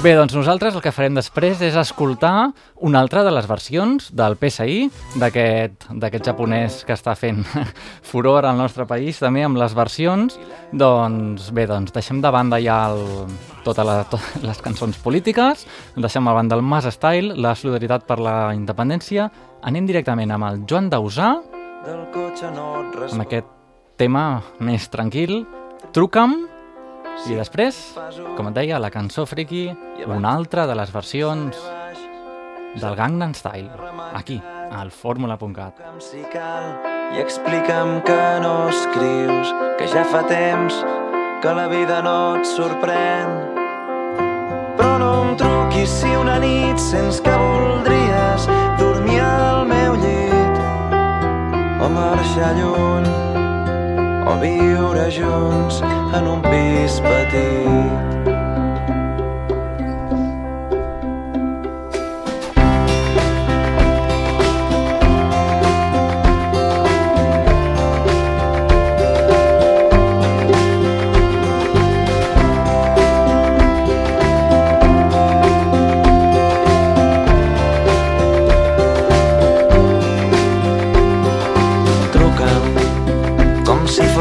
Bé, 0.00 0.14
doncs 0.16 0.32
nosaltres 0.32 0.72
el 0.72 0.80
que 0.80 0.94
farem 0.96 1.12
després 1.12 1.60
és 1.60 1.74
escoltar 1.76 2.54
una 2.88 3.02
altra 3.04 3.20
de 3.20 3.28
les 3.34 3.44
versions 3.44 4.06
del 4.16 4.32
PSI, 4.40 4.86
d'aquest 5.20 6.24
japonès 6.24 6.78
que 6.88 6.94
està 6.96 7.12
fent 7.20 7.42
furor 8.10 8.46
al 8.48 8.56
nostre 8.56 8.86
país, 8.88 9.18
també 9.20 9.42
amb 9.44 9.60
les 9.60 9.74
versions. 9.76 10.38
Doncs 10.72 11.50
bé, 11.52 11.66
doncs 11.68 11.92
deixem 11.92 12.22
de 12.24 12.30
banda 12.32 12.56
ja 12.64 12.78
el, 12.88 13.04
totes 13.66 13.84
la, 13.84 13.98
to, 14.08 14.16
les 14.48 14.62
cançons 14.64 14.96
polítiques, 15.04 15.66
deixem 16.00 16.32
a 16.32 16.34
banda 16.38 16.56
el 16.56 16.64
Mas 16.64 16.88
Style, 16.96 17.36
la 17.36 17.52
solidaritat 17.52 18.08
per 18.08 18.22
la 18.24 18.38
independència, 18.56 19.28
anem 19.68 19.84
directament 19.84 20.32
amb 20.32 20.48
el 20.48 20.62
Joan 20.64 20.88
Dausà, 20.88 21.34
Del 21.84 22.06
cotxe 22.12 22.48
no 22.56 22.70
et 22.86 22.96
amb 23.10 23.26
aquest 23.26 23.52
tema 24.00 24.24
més 24.64 24.88
tranquil, 24.88 25.42
Truca'm, 25.92 26.38
i 27.30 27.36
després, 27.36 27.76
com 28.36 28.48
et 28.50 28.56
deia, 28.56 28.78
la 28.82 28.90
cançó 28.90 29.26
friki, 29.28 29.68
una 30.06 30.32
altra 30.34 30.66
de 30.66 30.74
les 30.78 30.90
versions 30.94 31.58
del 32.80 32.96
Gangnam 32.96 33.34
Style, 33.34 33.70
aquí, 34.14 34.40
al 34.70 34.90
fórmula.cat. 34.90 35.78
si 35.98 36.22
i 37.10 37.20
explica'm 37.20 38.00
que 38.06 38.40
no 38.42 38.68
escrius, 38.68 39.54
que 39.78 39.86
ja 39.90 40.04
fa 40.04 40.22
temps 40.28 40.84
que 41.42 41.54
la 41.54 41.66
vida 41.68 42.02
no 42.02 42.36
et 42.38 42.46
sorprèn. 42.46 43.32
Però 44.78 44.92
no 45.02 45.10
em 45.22 45.32
truquis 45.40 45.90
si 46.02 46.12
una 46.16 46.38
nit 46.38 46.78
sents 46.78 47.20
que 47.24 47.34
voldries 47.42 48.46
dormir 48.78 49.20
al 49.24 49.66
meu 49.66 49.96
llit 50.04 50.62
o 51.80 51.90
marxar 51.96 52.54
lluny 52.60 53.29
o 54.26 54.38
viure 54.42 55.10
junts 55.10 55.82
en 56.16 56.32
un 56.36 56.40
pis 56.46 57.00
petit. 57.04 58.19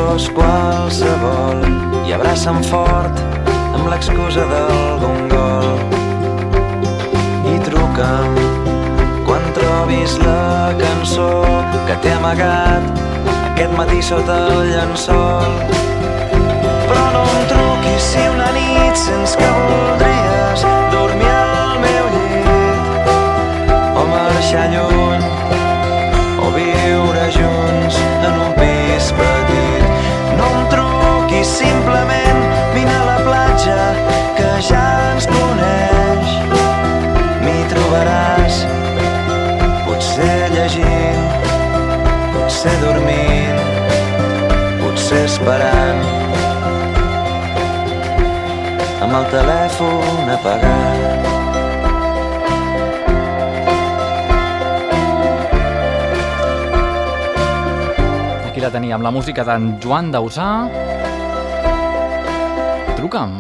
Fos 0.10 0.30
qualsevol 0.34 1.60
i 2.08 2.14
abraça'm 2.16 2.64
fort 2.66 3.20
amb 3.76 3.90
l'excusa 3.92 4.46
d'algun 4.52 5.28
gol. 5.30 5.68
I 7.52 7.60
truca'm 7.68 8.40
quan 9.28 9.46
trobis 9.58 10.16
la 10.24 10.74
cançó 10.82 11.30
que 11.86 12.00
t'he 12.02 12.16
amagat 12.16 12.90
aquest 13.52 13.78
matí 13.78 14.02
sota 14.10 14.40
el 14.48 14.72
llençol. 14.72 15.54
Però 16.90 17.06
no 17.14 17.24
em 17.36 17.46
truquis 17.54 18.10
si 18.10 18.26
una 18.34 18.50
nit 18.58 18.98
sents 19.06 19.38
que 19.38 19.54
voldries 19.60 20.66
dormir 20.96 21.32
al 21.38 21.78
meu 21.86 22.12
llit 22.18 23.14
o 23.94 24.10
marxar 24.16 24.68
lluny 24.74 25.32
o 26.42 26.54
viure 26.58 27.32
junts 27.38 27.59
amb 49.10 49.18
el 49.18 49.30
telèfon 49.34 50.28
apagat. 50.30 51.28
Aquí 58.50 58.62
la 58.62 58.70
teníem, 58.70 59.02
la 59.02 59.10
música 59.10 59.46
d'en 59.48 59.80
Joan 59.82 60.12
Dausà. 60.14 60.50
Truca'm. 63.00 63.34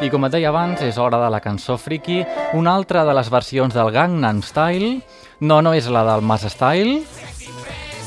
I 0.00 0.08
com 0.12 0.24
et 0.24 0.32
deia 0.32 0.48
abans, 0.48 0.80
és 0.80 0.96
hora 0.96 1.20
de 1.20 1.28
la 1.32 1.42
cançó 1.44 1.76
friki, 1.76 2.22
una 2.56 2.72
altra 2.72 3.04
de 3.04 3.12
les 3.16 3.28
versions 3.28 3.76
del 3.76 3.92
Gangnam 3.92 4.40
Style. 4.40 5.02
No, 5.40 5.60
no 5.60 5.76
és 5.76 5.92
la 5.92 6.06
del 6.08 6.24
Mas 6.24 6.48
Style. 6.48 7.02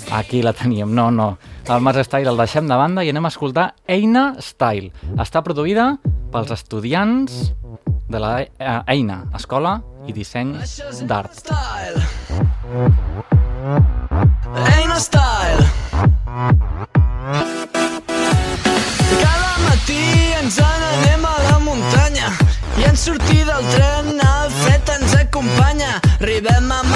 Aquí 0.10 0.41
la 0.41 0.58
teníem, 0.58 0.89
no, 0.89 1.12
no. 1.13 1.36
El 1.69 1.82
Mas 1.86 1.99
Style 2.01 2.32
el 2.32 2.39
deixem 2.41 2.65
de 2.65 2.73
banda 2.73 3.03
i 3.05 3.12
anem 3.12 3.27
a 3.27 3.29
escoltar 3.29 3.67
Eina 3.86 4.23
Style. 4.41 4.89
Està 5.21 5.43
produïda 5.45 5.99
pels 6.34 6.49
estudiants 6.55 7.36
de 8.10 8.21
la 8.23 8.32
eh, 8.41 8.79
Eina, 8.89 9.19
Escola 9.38 9.75
i 10.10 10.15
Disseny 10.15 10.55
d'Art. 11.05 11.51
Eina 14.65 14.97
Style 14.97 15.67
Cada 19.21 19.51
matí 19.67 20.01
ens 20.39 20.58
n'anem 20.58 21.29
a 21.29 21.36
la 21.45 21.58
muntanya 21.67 22.34
i 22.82 22.89
en 22.89 22.97
sortir 22.97 23.45
del 23.45 23.69
tren 23.75 24.15
el 24.17 24.58
fred 24.63 24.95
ens 24.97 25.19
acompanya 25.21 25.99
arribem 26.17 26.73
amb 26.82 26.88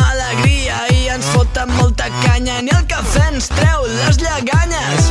ni 2.61 2.71
el 2.75 2.85
cafè 2.91 3.23
ens 3.31 3.47
treu 3.49 3.87
les 3.89 4.19
lleganyes 4.21 5.02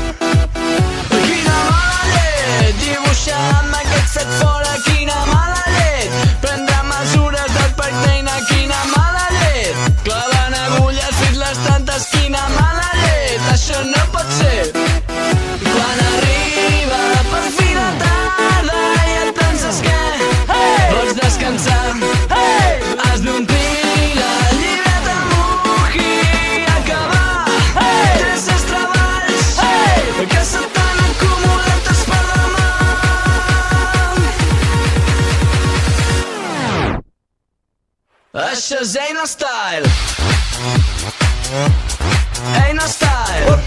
això 38.32 38.78
és 38.80 38.96
Eina 38.96 39.26
Style. 39.26 39.88
Eina 42.64 42.86
Style. 42.88 43.58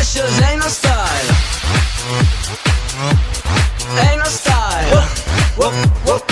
Això 0.00 0.24
és 0.24 0.40
Eina 0.48 0.68
Style. 0.68 1.34
Eina 4.08 4.30
Style 4.30 6.29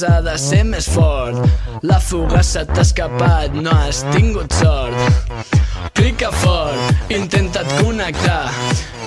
fort, 0.00 0.08
el 0.08 0.08
tros 0.08 0.08
ha 0.08 0.20
de 0.22 0.38
ser 0.38 0.64
més 0.64 0.88
fort 0.88 1.82
La 1.82 1.98
fuga 2.00 2.42
se 2.42 2.64
t'ha 2.64 2.80
escapat, 2.80 3.52
no 3.54 3.70
has 3.70 4.04
tingut 4.12 4.52
sort 4.52 4.94
Clica 5.94 6.30
fort, 6.32 6.78
intenta't 7.10 7.68
connectar 7.82 8.50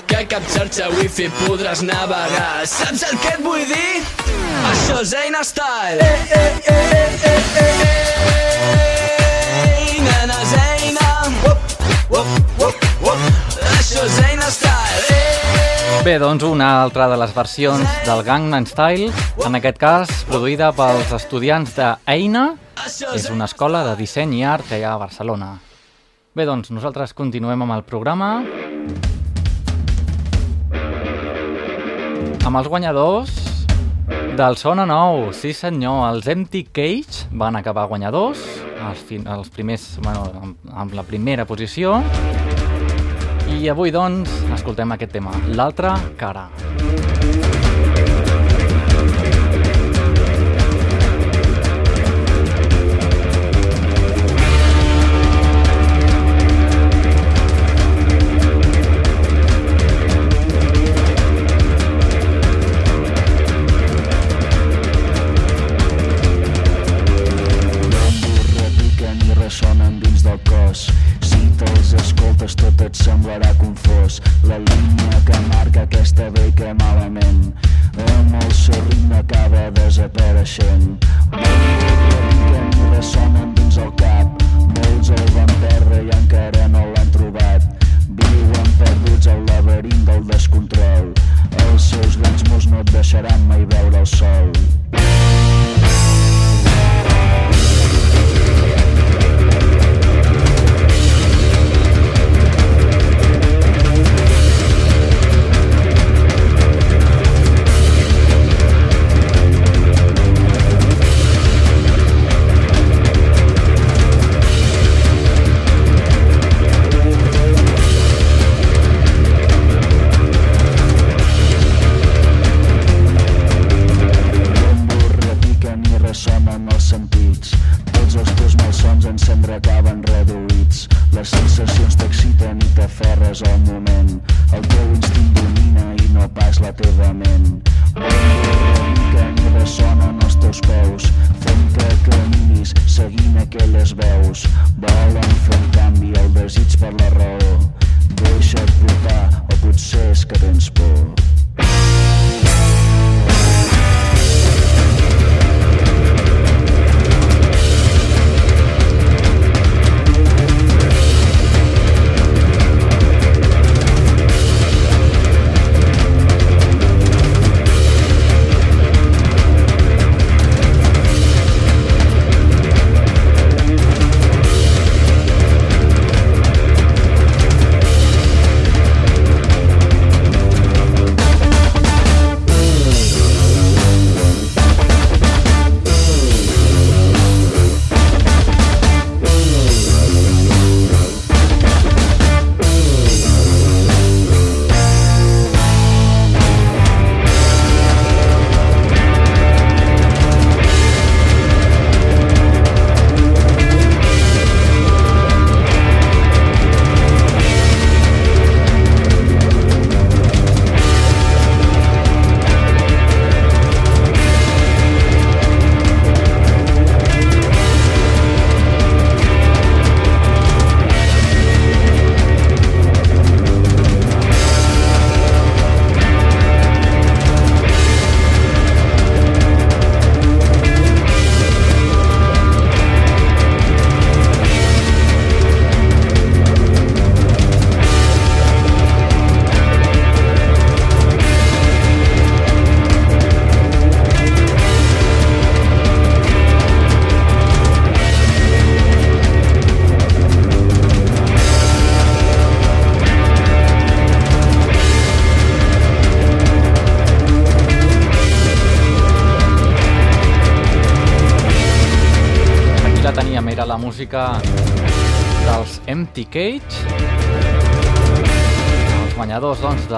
que 0.06 0.26
cap 0.28 0.42
xarxa 0.46 0.90
wifi 0.90 1.30
podràs 1.40 1.80
navegar. 1.82 2.66
Saps 2.66 3.02
el 3.08 3.18
que 3.18 3.30
et 3.32 3.40
vull 3.42 3.64
dir? 3.66 4.02
Això 4.70 5.00
és 5.00 5.14
Eina 5.16 5.42
Style. 5.42 6.04
Eh, 6.04 6.18
eh, 6.30 6.52
eh, 6.68 6.84
eh, 6.92 7.32
eh, 7.32 7.64
eh, 7.64 8.04
eh. 9.64 10.00
Nena, 10.04 10.40
és 10.42 10.52
Eina. 10.60 11.08
Uop, 11.48 11.58
uop, 12.10 12.60
uop, 12.60 12.93
Bé, 16.04 16.18
doncs 16.20 16.44
una 16.44 16.82
altra 16.82 17.06
de 17.08 17.16
les 17.16 17.30
versions 17.32 17.92
del 18.04 18.18
Gangnam 18.26 18.66
Style, 18.68 19.06
en 19.40 19.54
aquest 19.56 19.78
cas 19.80 20.10
produïda 20.28 20.66
pels 20.76 21.14
estudiants 21.16 21.72
d'Eina, 21.78 22.42
és 23.16 23.30
una 23.32 23.46
escola 23.48 23.80
de 23.86 23.94
disseny 23.96 24.34
i 24.36 24.42
art 24.44 24.68
que 24.68 24.76
hi 24.76 24.84
ha 24.84 24.90
a 24.98 25.00
Barcelona. 25.00 25.54
Bé, 26.36 26.44
doncs 26.44 26.68
nosaltres 26.76 27.16
continuem 27.16 27.64
amb 27.64 27.78
el 27.78 27.86
programa. 27.88 28.28
Amb 32.44 32.60
els 32.60 32.68
guanyadors 32.68 33.32
del 34.36 34.60
Sona 34.60 34.84
Nou, 34.84 35.30
sí 35.32 35.56
senyor, 35.56 36.02
els 36.10 36.28
Empty 36.28 36.66
Cage 36.68 37.30
van 37.32 37.56
acabar 37.56 37.88
guanyadors, 37.88 38.44
els, 38.90 39.08
els 39.24 39.48
primers, 39.56 39.94
bueno, 40.04 40.28
amb, 40.42 40.72
amb 40.84 41.00
la 41.00 41.08
primera 41.08 41.48
posició, 41.48 42.02
i 43.60 43.68
avui, 43.70 43.92
doncs, 43.94 44.30
escoltem 44.56 44.96
aquest 44.96 45.14
tema, 45.14 45.34
l'altra 45.54 45.94
cara. 46.18 46.48
repiquen 46.52 47.23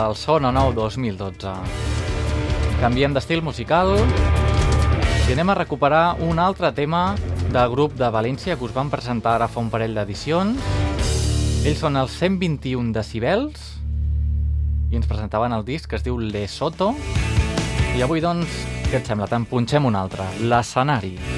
del 0.06 0.14
Sona 0.14 0.52
Nou 0.54 0.70
2012. 0.70 1.50
Canviem 2.78 3.14
d'estil 3.16 3.40
musical 3.42 3.96
i 3.96 5.34
anem 5.34 5.50
a 5.50 5.56
recuperar 5.58 6.20
un 6.22 6.38
altre 6.38 6.70
tema 6.76 7.16
del 7.50 7.72
grup 7.72 7.96
de 7.98 8.06
València 8.14 8.54
que 8.54 8.68
us 8.68 8.74
van 8.76 8.92
presentar 8.92 9.34
ara 9.34 9.48
fa 9.50 9.64
un 9.64 9.70
parell 9.72 9.98
d'edicions. 9.98 10.62
Ells 11.66 11.82
són 11.82 11.98
els 11.98 12.14
121 12.20 12.94
decibels 12.94 13.72
i 14.92 15.00
ens 15.00 15.10
presentaven 15.10 15.56
el 15.56 15.66
disc 15.66 15.90
que 15.90 15.98
es 15.98 16.06
diu 16.06 16.20
Lesoto. 16.22 16.92
I 17.96 18.04
avui, 18.06 18.22
doncs, 18.22 18.62
què 18.86 19.00
et 19.00 19.10
sembla? 19.10 19.26
Te'n 19.26 19.48
punxem 19.50 19.90
un 19.90 19.98
altre, 19.98 20.28
l'escenari. 20.38 21.16
després 21.16 21.35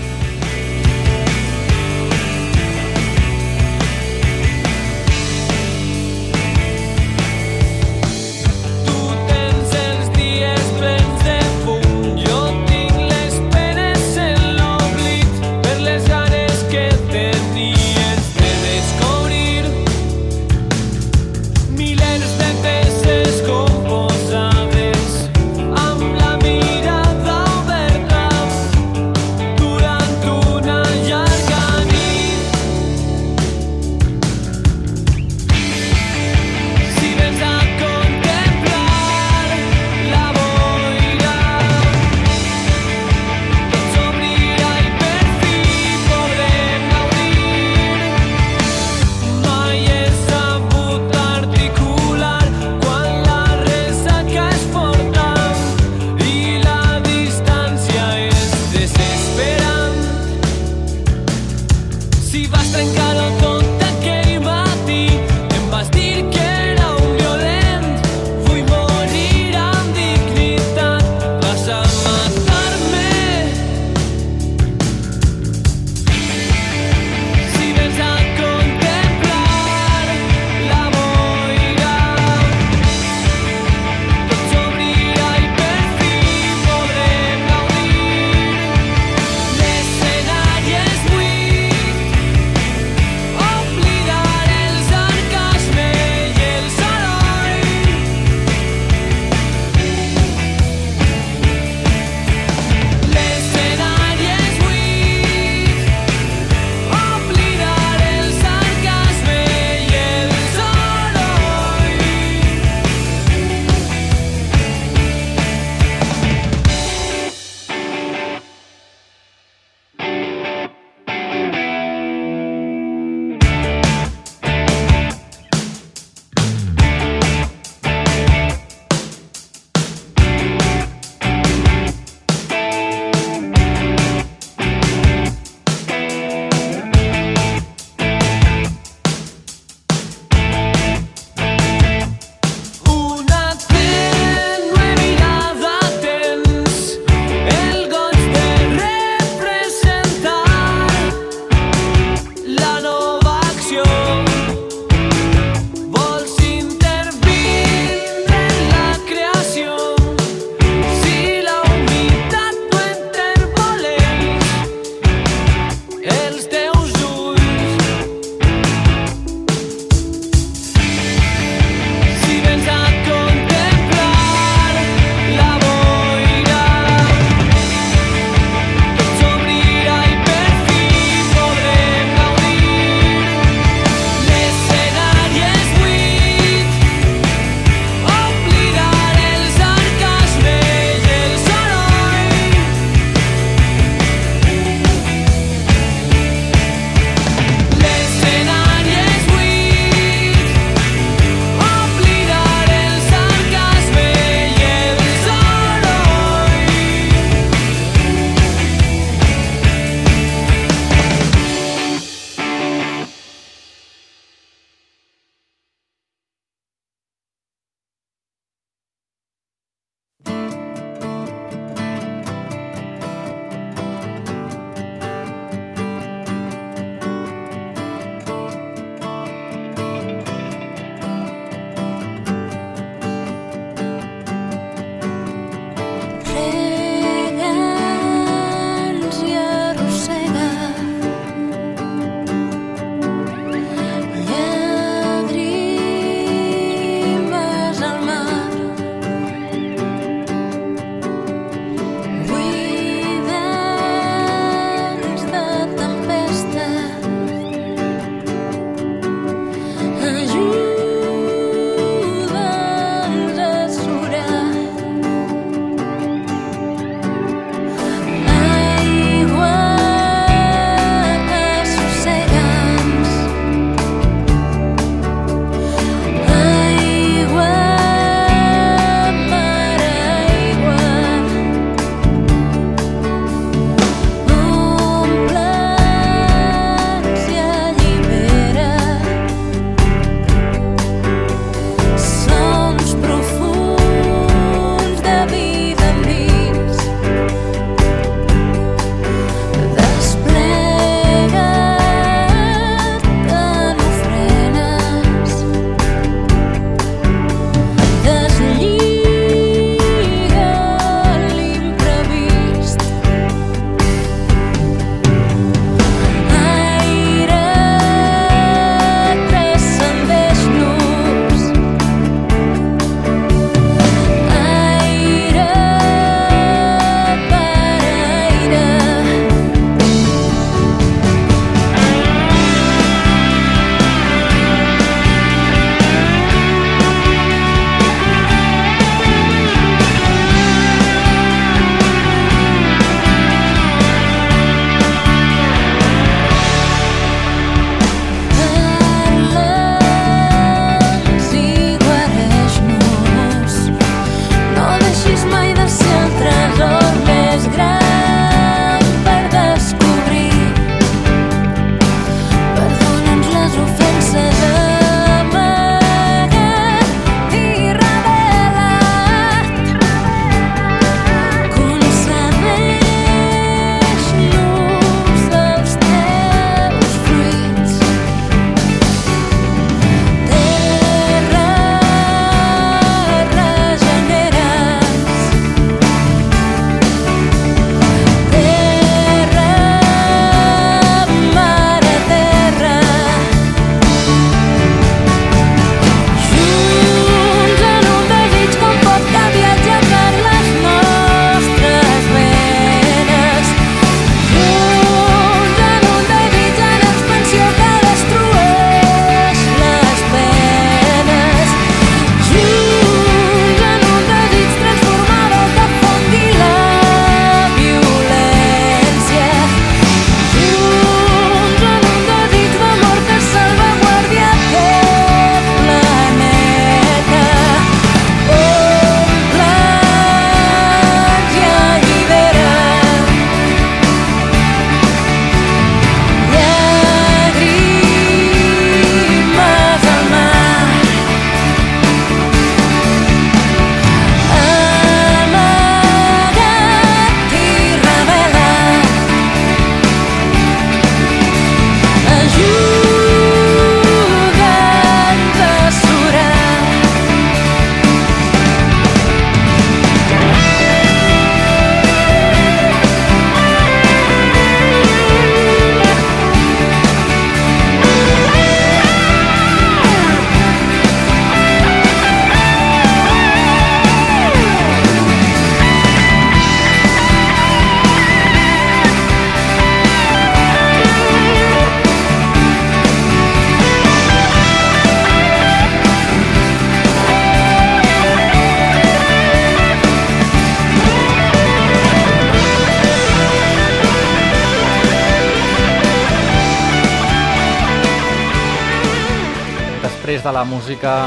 de 500.29 500.33
la 500.35 500.45
música 500.45 501.07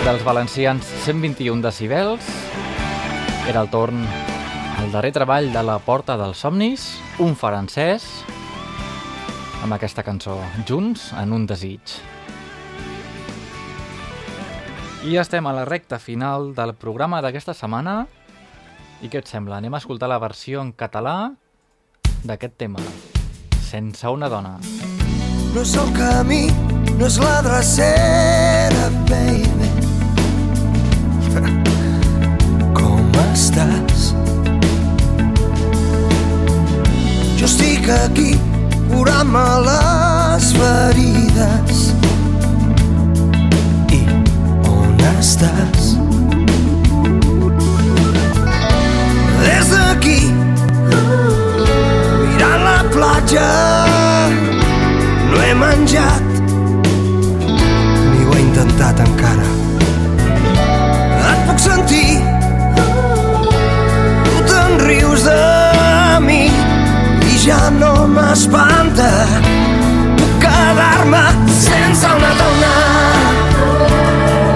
dels 0.00 0.22
valencians 0.24 0.86
121 1.04 1.60
decibels, 1.60 2.24
era 3.44 3.60
el 3.60 3.68
torn 3.68 4.00
al 4.80 4.88
darrer 4.94 5.10
treball 5.12 5.50
de 5.52 5.60
la 5.60 5.74
Porta 5.84 6.16
dels 6.16 6.40
Somnis, 6.40 6.86
un 7.20 7.36
francès, 7.36 8.06
amb 9.60 9.76
aquesta 9.76 10.00
cançó, 10.06 10.38
Junts 10.64 11.10
en 11.20 11.36
un 11.36 11.44
desig. 11.44 11.98
I 15.04 15.20
estem 15.20 15.44
a 15.44 15.52
la 15.52 15.68
recta 15.68 16.00
final 16.00 16.54
del 16.56 16.72
programa 16.72 17.20
d'aquesta 17.20 17.52
setmana. 17.52 18.06
I 19.04 19.12
què 19.12 19.20
et 19.20 19.28
sembla? 19.28 19.60
Anem 19.60 19.76
a 19.76 19.82
escoltar 19.84 20.08
la 20.08 20.22
versió 20.22 20.64
en 20.64 20.72
català 20.72 21.34
d'aquest 22.24 22.56
tema, 22.56 22.80
Sense 23.68 24.08
una 24.08 24.32
dona. 24.32 24.56
No 25.52 25.60
és 25.60 25.76
el 25.76 25.92
camí, 25.92 26.46
no 27.02 27.08
és 27.08 27.16
la 27.18 27.40
drecera, 27.42 28.82
baby. 29.08 29.70
Com 32.78 33.16
estàs? 33.24 34.04
Jo 37.40 37.48
estic 37.48 37.90
aquí 37.96 38.28
curant-me 38.92 39.42
les 39.66 40.52
ferides. 40.60 41.82
I 43.98 44.00
on 44.70 45.02
estàs? 45.16 45.90
Des 49.42 49.74
d'aquí, 49.74 50.20
mirant 52.22 52.62
la 52.70 52.78
platja, 52.94 53.50
intentat 58.92 59.08
encara. 59.08 59.46
Et 61.32 61.46
puc 61.46 61.58
sentir, 61.58 62.20
tu 64.26 64.42
te'n 64.48 64.78
rius 64.86 65.24
de 65.24 66.20
mi 66.20 66.50
i 67.28 67.38
ja 67.44 67.70
no 67.78 68.06
m'espanta. 68.06 69.10
Puc 70.18 70.32
quedar-me 70.44 71.24
sense 71.48 72.06
una 72.18 72.32
dona. 72.40 72.74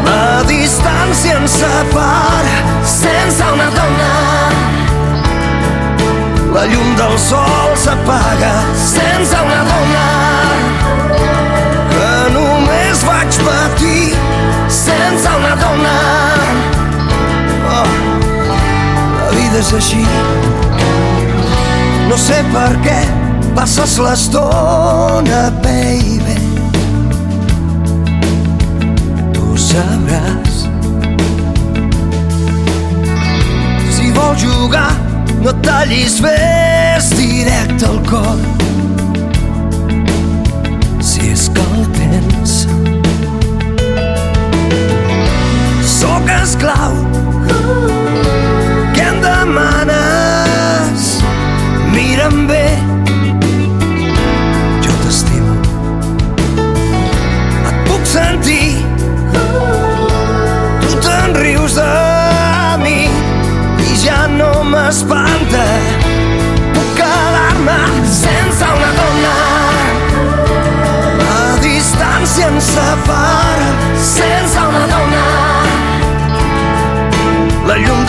La 0.07 0.43
distància 0.49 1.41
ens 1.41 1.59
separa 1.61 2.57
sense 2.85 3.53
una 3.57 3.71
dona. 3.79 4.13
La 6.57 6.65
llum 6.73 6.95
del 6.97 7.19
sol 7.21 7.77
s'apaga 7.77 8.55
sense 8.81 9.45
una 9.45 9.63
dona 9.73 10.36
és 19.67 19.73
així. 19.75 20.03
No 22.07 22.17
sé 22.21 22.37
per 22.53 22.71
què 22.85 22.99
passes 23.57 23.97
l'estona, 23.99 25.41
baby. 25.65 26.37
Tu 29.35 29.57
sabràs. 29.59 30.61
Si 33.97 34.13
vols 34.15 34.45
jugar, 34.45 34.93
no 35.43 35.51
et 35.51 35.63
tallis, 35.67 36.21
fes 36.23 37.11
directe 37.19 37.91
al 37.91 38.01
cor. 38.11 38.39
Si 41.01 41.33
és 41.33 41.49
que 41.51 41.67
el 41.81 41.91
tens. 41.99 42.57
Sóc 45.97 46.35
esclau. 46.39 46.96
Distància 72.37 72.49
ens 72.53 72.67
sense 73.97 74.61
una 74.69 74.87
dona. 74.91 75.23
La 77.67 77.77
llum 77.81 78.06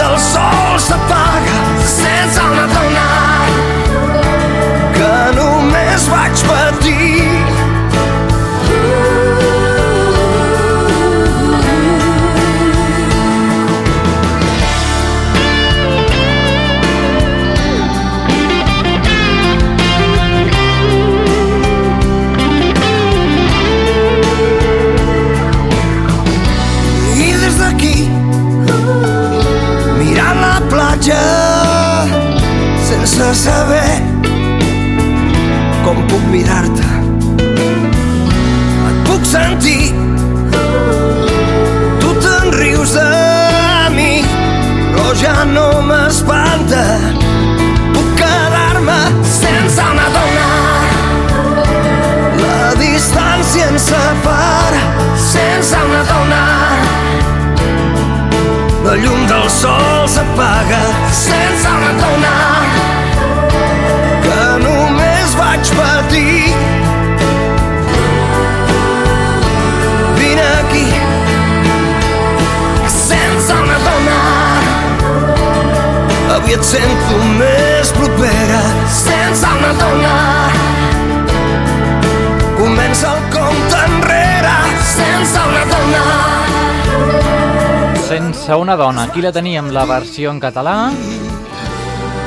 Sense 88.48 88.62
una 88.62 88.78
dona. 88.78 89.04
Aquí 89.04 89.20
la 89.20 89.34
teníem, 89.36 89.74
la 89.76 89.82
versió 89.84 90.30
en 90.32 90.38
català 90.40 90.88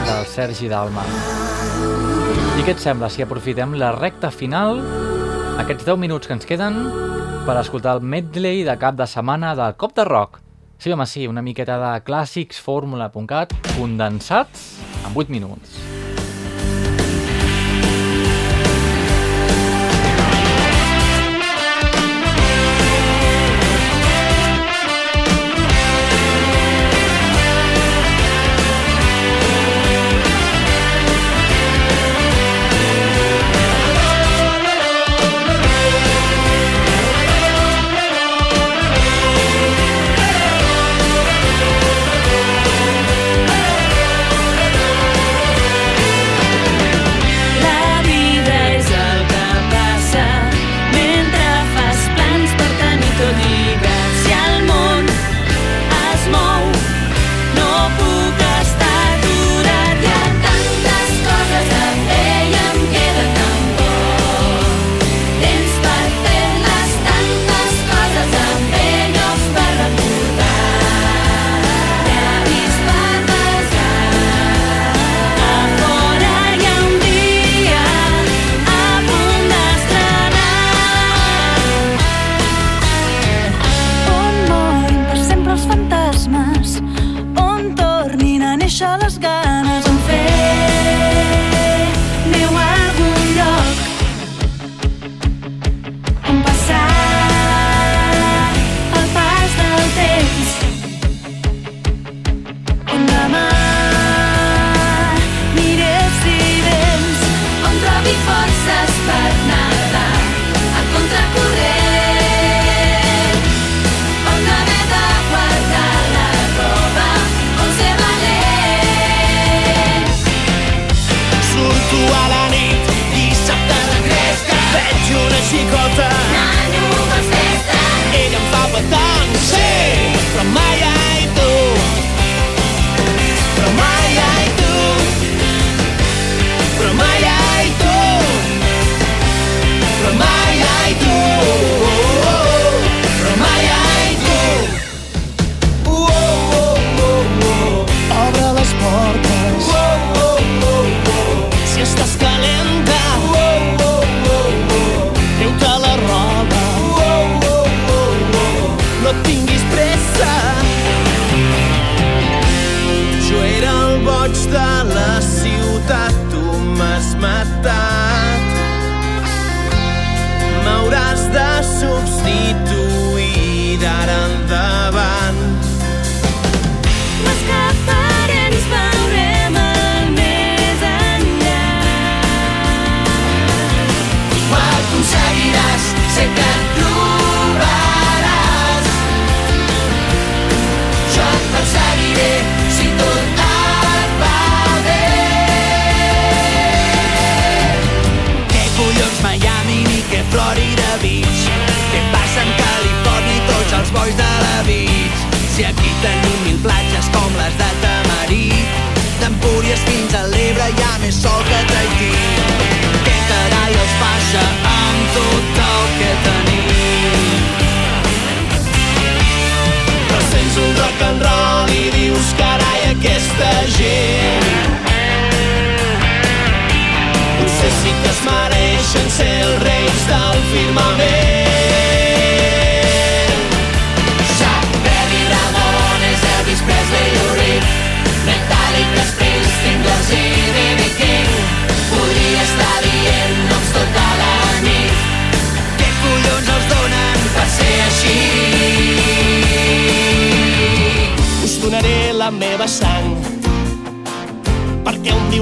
del 0.04 0.26
Sergi 0.28 0.68
Dalma. 0.68 1.00
I 2.60 2.66
què 2.66 2.74
et 2.74 2.82
sembla 2.82 3.08
si 3.08 3.24
aprofitem 3.24 3.72
la 3.80 3.88
recta 3.96 4.28
final, 4.28 4.82
aquests 5.62 5.86
10 5.88 5.96
minuts 6.02 6.28
que 6.28 6.36
ens 6.36 6.44
queden, 6.44 6.76
per 7.46 7.56
escoltar 7.62 7.96
el 7.96 8.04
medley 8.04 8.66
de 8.68 8.76
cap 8.76 9.00
de 9.00 9.08
setmana 9.08 9.54
del 9.56 9.78
Cop 9.80 9.96
de 9.96 10.04
Rock? 10.04 10.42
Sí, 10.76 10.92
home, 10.92 11.08
sí, 11.08 11.24
una 11.24 11.40
miqueta 11.40 11.80
de 11.80 11.94
clàssics, 12.04 12.60
fórmula.cat, 12.60 13.56
condensats 13.78 14.74
en 15.00 15.16
8 15.16 15.32
minuts. 15.32 15.79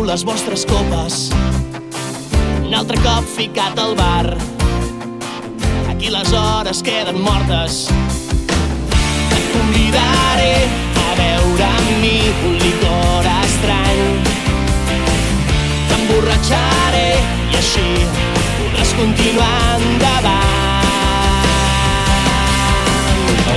Les 0.09 0.25
vostres 0.25 0.65
copes. 0.65 1.29
Un 2.65 2.73
altre 2.73 2.97
cop 3.05 3.27
ficat 3.29 3.77
al 3.77 3.95
bar. 3.97 4.31
Aquí 5.91 6.09
les 6.09 6.33
hores 6.33 6.81
queden 6.83 7.21
mortes. 7.21 7.91
Et 9.37 9.45
convidaré 9.53 10.55
a 11.03 11.13
beure 11.19 11.69
amb 11.69 11.91
mi 12.01 12.15
un 12.49 12.57
licor 12.63 13.29
estrany. 13.35 14.01
T'emborratxaré 15.91 17.09
i 17.53 17.61
així 17.61 17.87
podràs 18.57 18.97
continuar 18.97 19.61
endavant. 19.77 20.89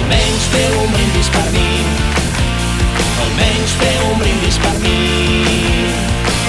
Almenys 0.02 0.52
feu 0.58 0.80
un 0.84 0.96
brindis 1.00 1.32
per 1.38 1.48
mi. 1.56 1.70
Almenys 3.28 3.78
feu 3.86 4.10
un 4.12 4.26
brindis 4.26 4.60
per 4.66 4.76
mi. 4.84 5.71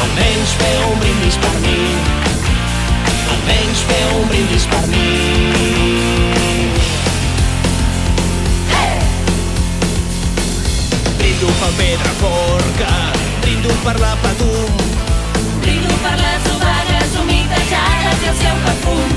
Almenys 0.03 0.53
feu 0.61 0.81
un 0.93 0.99
brindis 1.03 1.37
per 1.45 1.55
mi. 1.65 1.79
Almenys 3.35 3.85
feu 3.91 4.17
un 4.21 4.29
brindis 4.29 4.67
per 4.73 4.85
mi. 4.93 6.13
Brindo 11.19 11.47
pel 11.61 11.73
Pedraforca, 11.79 12.93
brindo 13.41 13.69
per 13.85 13.99
la 14.01 14.17
Patum, 14.23 14.77
Brindo 15.61 15.95
per 16.03 16.17
les 16.19 16.47
obagues 16.55 17.17
humitejades 17.21 18.23
i 18.25 18.29
el 18.33 18.37
seu 18.43 18.57
perfum. 18.67 19.09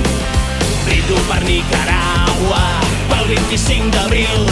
brindo 0.85 1.15
per 1.29 1.43
Nicaragua, 1.43 2.63
pel 3.09 3.25
25 3.35 3.89
d'abril, 3.91 4.45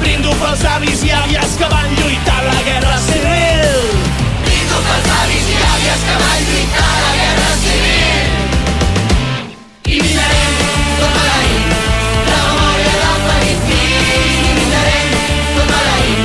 brindo 0.00 0.34
pels 0.42 0.64
avis 0.64 1.02
i 1.04 1.10
àvies 1.10 1.56
que 1.58 1.68
van 1.74 1.90
lluitar 1.98 2.42
la 2.44 2.62
Guerra 2.62 2.98
Civil. 2.98 4.17
Brindo 4.78 4.94
pels 4.94 5.10
avis 5.10 5.46
i 5.50 5.56
àvies 5.58 6.02
que 6.06 6.16
van 6.22 6.42
lluitar 6.48 6.82
a 6.86 6.98
la 7.02 7.12
guerra 7.18 7.50
civil. 7.62 8.26
I 9.88 9.96
brindarem 10.02 10.52
tot 11.00 11.12
maleït, 11.16 11.66
la 12.28 12.38
memòria 12.44 12.92
del 13.00 13.18
ferit 13.24 13.60
fill. 13.70 13.96
I 14.38 14.52
brindarem 14.58 15.08
tot 15.56 15.68
maleït, 15.72 16.22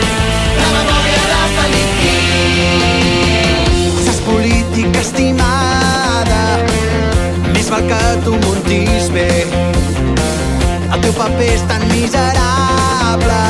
la 0.59 0.67
memòria 0.75 1.23
del 1.31 1.47
ferit 1.55 1.91
fill. 2.03 3.97
Saps 4.05 4.21
política 4.27 4.99
estimada 5.01 6.43
Més 7.57 7.67
val 7.73 7.83
que 7.89 8.01
tu 8.27 8.37
muntis 8.45 9.09
bé 9.17 9.29
El 9.49 10.99
teu 11.01 11.13
paper 11.17 11.49
és 11.57 11.65
tan 11.73 11.81
miserable 11.89 13.41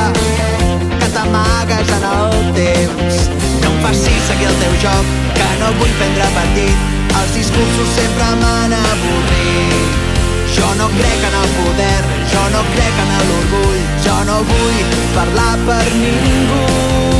Que 0.96 1.08
t'amagues 1.18 1.96
en 2.00 2.04
el 2.16 2.36
temps 2.56 3.24
No 3.60 3.74
em 3.74 3.80
facis 3.84 4.13
seguir 4.30 4.50
el 4.52 4.58
teu 4.64 4.80
joc 4.86 5.14
Que 5.38 5.50
no 5.62 5.74
vull 5.82 5.94
prendre 6.00 6.32
partit 6.40 7.14
Els 7.22 7.38
discursos 7.38 7.94
sempre 8.00 8.32
m'han 8.42 8.80
avorrit 8.80 10.12
jo 10.54 10.68
no 10.78 10.88
crec 10.88 11.24
en 11.30 11.36
el 11.40 11.50
poder, 11.58 12.02
jo 12.32 12.44
no 12.54 12.62
crec 12.76 13.00
en 13.04 13.16
l'orgull, 13.30 13.82
jo 14.06 14.20
no 14.30 14.38
vull 14.52 14.94
parlar 15.16 15.58
per 15.66 15.90
ningú. 15.98 17.13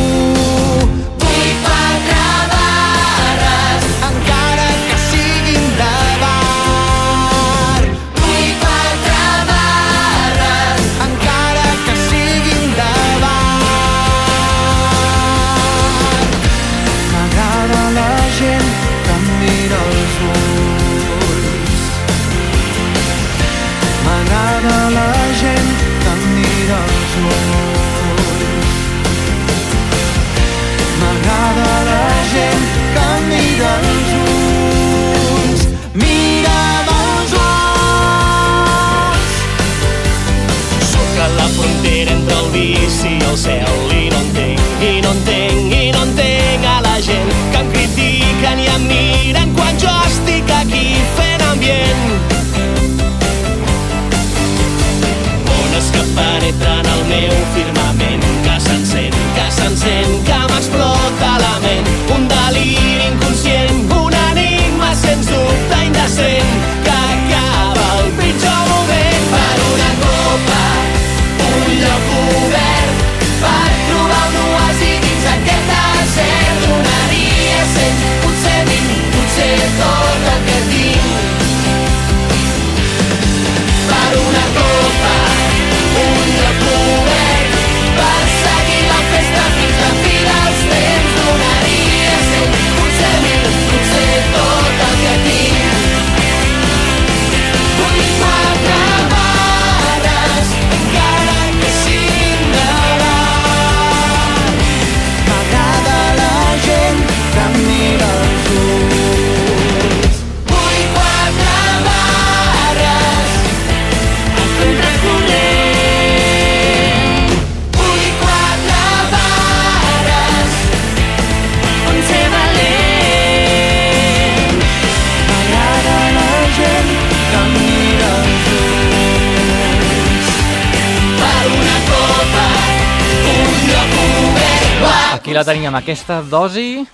La 135.44 135.52
teníem, 135.52 135.76
aquesta 135.76 136.22
dosi 136.24 136.86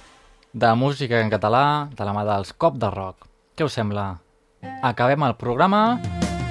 de 0.58 0.70
música 0.74 1.20
en 1.22 1.30
català 1.30 1.86
de 1.94 2.06
la 2.08 2.14
mà 2.16 2.24
dels 2.26 2.50
Cop 2.58 2.80
de 2.82 2.88
Rock. 2.90 3.28
Què 3.54 3.62
us 3.68 3.76
sembla? 3.78 4.06
Acabem 4.82 5.22
el 5.28 5.36
programa 5.38 6.00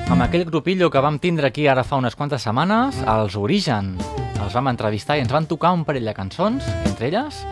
amb 0.06 0.22
aquell 0.22 0.44
grupillo 0.46 0.92
que 0.94 1.02
vam 1.02 1.18
tindre 1.18 1.48
aquí 1.50 1.66
ara 1.66 1.82
fa 1.82 1.98
unes 1.98 2.14
quantes 2.14 2.46
setmanes, 2.46 3.00
els 3.02 3.34
Origen. 3.34 3.96
Els 4.38 4.54
vam 4.54 4.70
entrevistar 4.70 5.16
i 5.18 5.24
ens 5.24 5.34
van 5.34 5.50
tocar 5.50 5.72
un 5.74 5.82
parell 5.88 6.06
de 6.06 6.14
cançons, 6.14 6.68
entre 6.86 7.08
elles 7.10 7.42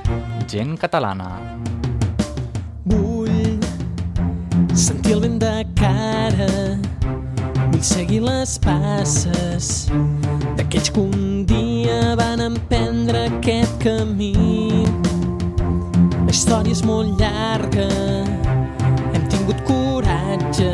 Gent 0.46 0.76
Catalana. 0.78 1.40
Vull 2.86 3.58
sentir 4.78 5.16
el 5.16 5.24
vent 5.26 5.40
de 5.42 5.56
cara, 5.74 6.52
vull 7.64 7.82
seguir 7.82 8.22
les 8.22 8.60
passes 8.62 9.88
d'aquells 10.54 10.94
que 10.94 11.02
un 11.02 11.42
dia 11.86 12.16
van 12.18 12.40
emprendre 12.40 13.26
aquest 13.30 13.78
camí. 13.78 14.34
La 16.26 16.32
història 16.32 16.74
és 16.74 16.82
molt 16.82 17.20
llarga, 17.20 17.86
hem 19.14 19.24
tingut 19.30 19.60
coratge 19.68 20.72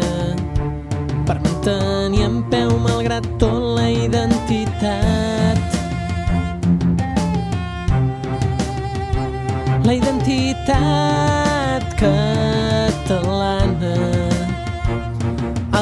per 1.29 1.37
mantenir 1.45 2.25
en 2.25 2.39
peu 2.53 2.71
malgrat 2.87 3.27
tot 3.43 3.63
la 3.77 3.89
identitat. 3.93 5.61
La 9.85 9.93
identitat 9.99 11.85
catalana 12.01 13.97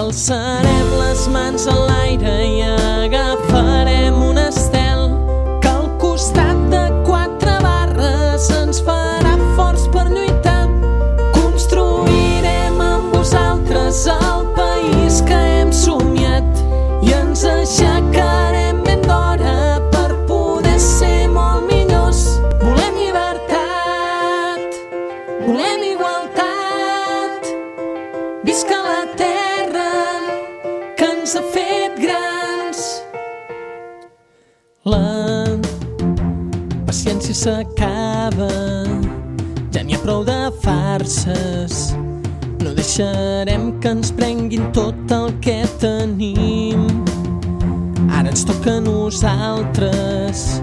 Alçarem 0.00 0.88
les 0.98 1.28
mans 1.34 1.62
a 1.68 1.76
l'aire 1.86 2.34
i 2.48 2.62
agafarem 2.72 3.49
terra 29.16 29.90
que 30.96 31.06
ens 31.06 31.36
ha 31.36 31.42
fet 31.54 31.98
grans. 32.00 32.80
La 34.84 35.02
paciència 36.86 37.34
s'acaba, 37.42 38.50
ja 39.74 39.84
n'hi 39.84 39.98
ha 39.98 40.02
prou 40.04 40.24
de 40.28 40.38
farses. 40.64 41.90
No 42.60 42.74
deixarem 42.76 43.70
que 43.80 43.94
ens 43.96 44.12
prenguin 44.12 44.68
tot 44.76 45.14
el 45.16 45.32
que 45.44 45.62
tenim. 45.82 46.88
Ara 48.10 48.28
ens 48.28 48.44
toca 48.44 48.76
a 48.78 48.84
nosaltres 48.84 50.60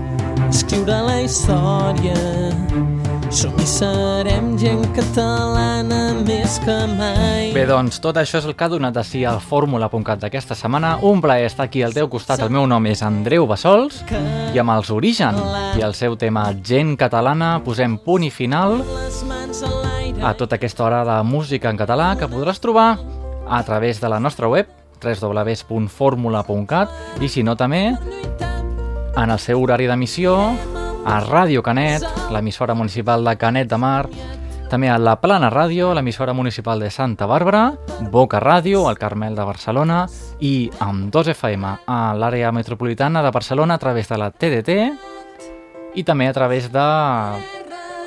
escriure 0.50 1.02
la 1.08 1.22
història. 1.22 2.18
Som 3.28 3.52
i 3.60 3.66
serem 3.68 4.54
gent 4.56 4.86
catalana 4.96 6.14
més 6.24 6.56
que 6.64 6.76
mai. 6.94 7.52
Bé, 7.52 7.66
doncs, 7.68 8.00
tot 8.00 8.16
això 8.22 8.40
és 8.40 8.46
el 8.48 8.56
que 8.56 8.64
ha 8.64 8.70
donat 8.72 8.96
a 8.96 9.04
si 9.04 9.26
al 9.28 9.42
fórmula.cat 9.44 10.22
d'aquesta 10.22 10.56
setmana. 10.56 10.98
Un 11.04 11.20
plaer 11.22 11.46
estar 11.50 11.66
aquí 11.68 11.84
al 11.84 11.94
teu 11.94 12.08
costat. 12.08 12.40
El 12.46 12.54
meu 12.56 12.64
nom 12.72 12.86
és 12.88 13.04
Andreu 13.04 13.44
Bassols 13.50 14.00
i 14.08 14.60
amb 14.64 14.72
els 14.78 14.92
Origen 14.96 15.36
i 15.76 15.84
el 15.84 15.94
seu 15.98 16.16
tema 16.16 16.54
Gent 16.64 16.96
Catalana 17.00 17.60
posem 17.66 17.98
punt 18.06 18.24
i 18.24 18.32
final 18.32 18.80
a 20.24 20.34
tota 20.40 20.56
aquesta 20.56 20.88
hora 20.88 21.04
de 21.06 21.24
música 21.28 21.70
en 21.70 21.78
català 21.78 22.16
que 22.16 22.32
podràs 22.32 22.64
trobar 22.64 22.98
a 23.48 23.64
través 23.68 24.00
de 24.00 24.08
la 24.08 24.20
nostra 24.24 24.48
web 24.48 24.72
www.formula.cat 25.04 26.90
i 27.20 27.28
si 27.28 27.44
no 27.44 27.60
també 27.60 27.92
en 27.92 29.30
el 29.30 29.40
seu 29.40 29.62
horari 29.62 29.88
d'emissió 29.90 30.77
a 31.08 31.22
Ràdio 31.24 31.62
Canet, 31.64 32.04
l'emissora 32.36 32.76
municipal 32.76 33.24
de 33.24 33.34
Canet 33.40 33.70
de 33.72 33.78
Mar, 33.80 34.10
també 34.68 34.90
a 34.92 34.98
La 35.00 35.14
Plana 35.22 35.48
Ràdio, 35.48 35.94
l'emissora 35.96 36.34
municipal 36.36 36.82
de 36.84 36.90
Santa 36.92 37.24
Bàrbara, 37.26 37.78
Boca 38.12 38.42
Ràdio, 38.44 38.84
al 38.90 39.00
Carmel 39.00 39.38
de 39.38 39.46
Barcelona 39.48 40.02
i 40.44 40.68
amb 40.84 41.08
2 41.14 41.30
FM 41.32 41.70
a 41.88 42.00
l'àrea 42.20 42.52
metropolitana 42.52 43.24
de 43.24 43.32
Barcelona 43.32 43.78
a 43.78 43.80
través 43.80 44.12
de 44.12 44.18
la 44.20 44.28
TDT 44.32 44.76
i 45.96 46.04
també 46.04 46.28
a 46.28 46.36
través 46.36 46.68
de 46.74 46.88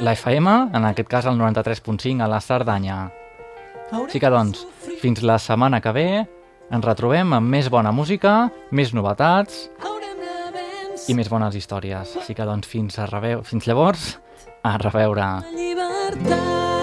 la 0.01 0.13
FM, 0.13 0.59
en 0.77 0.85
aquest 0.91 1.09
cas 1.09 1.25
el 1.25 1.41
93.5 1.41 2.21
a 2.21 2.29
la 2.29 2.43
Cerdanya. 2.45 2.99
Així 3.97 4.21
que 4.21 4.31
doncs, 4.31 4.67
fins 5.01 5.25
la 5.25 5.41
setmana 5.41 5.81
que 5.81 5.97
ve 5.97 6.09
ens 6.21 6.85
retrobem 6.85 7.33
amb 7.33 7.49
més 7.49 7.73
bona 7.73 7.97
música, 7.97 8.51
més 8.71 8.93
novetats 8.93 9.71
i 11.11 11.15
més 11.19 11.31
bones 11.31 11.57
històries. 11.59 12.15
Així 12.23 12.37
que 12.39 12.47
doncs 12.47 12.71
fins, 12.71 12.99
a 13.03 13.09
rebeu... 13.11 13.43
fins 13.47 13.67
llavors, 13.67 14.13
a 14.63 14.77
reveure. 14.79 15.31
Llibertat. 15.57 16.80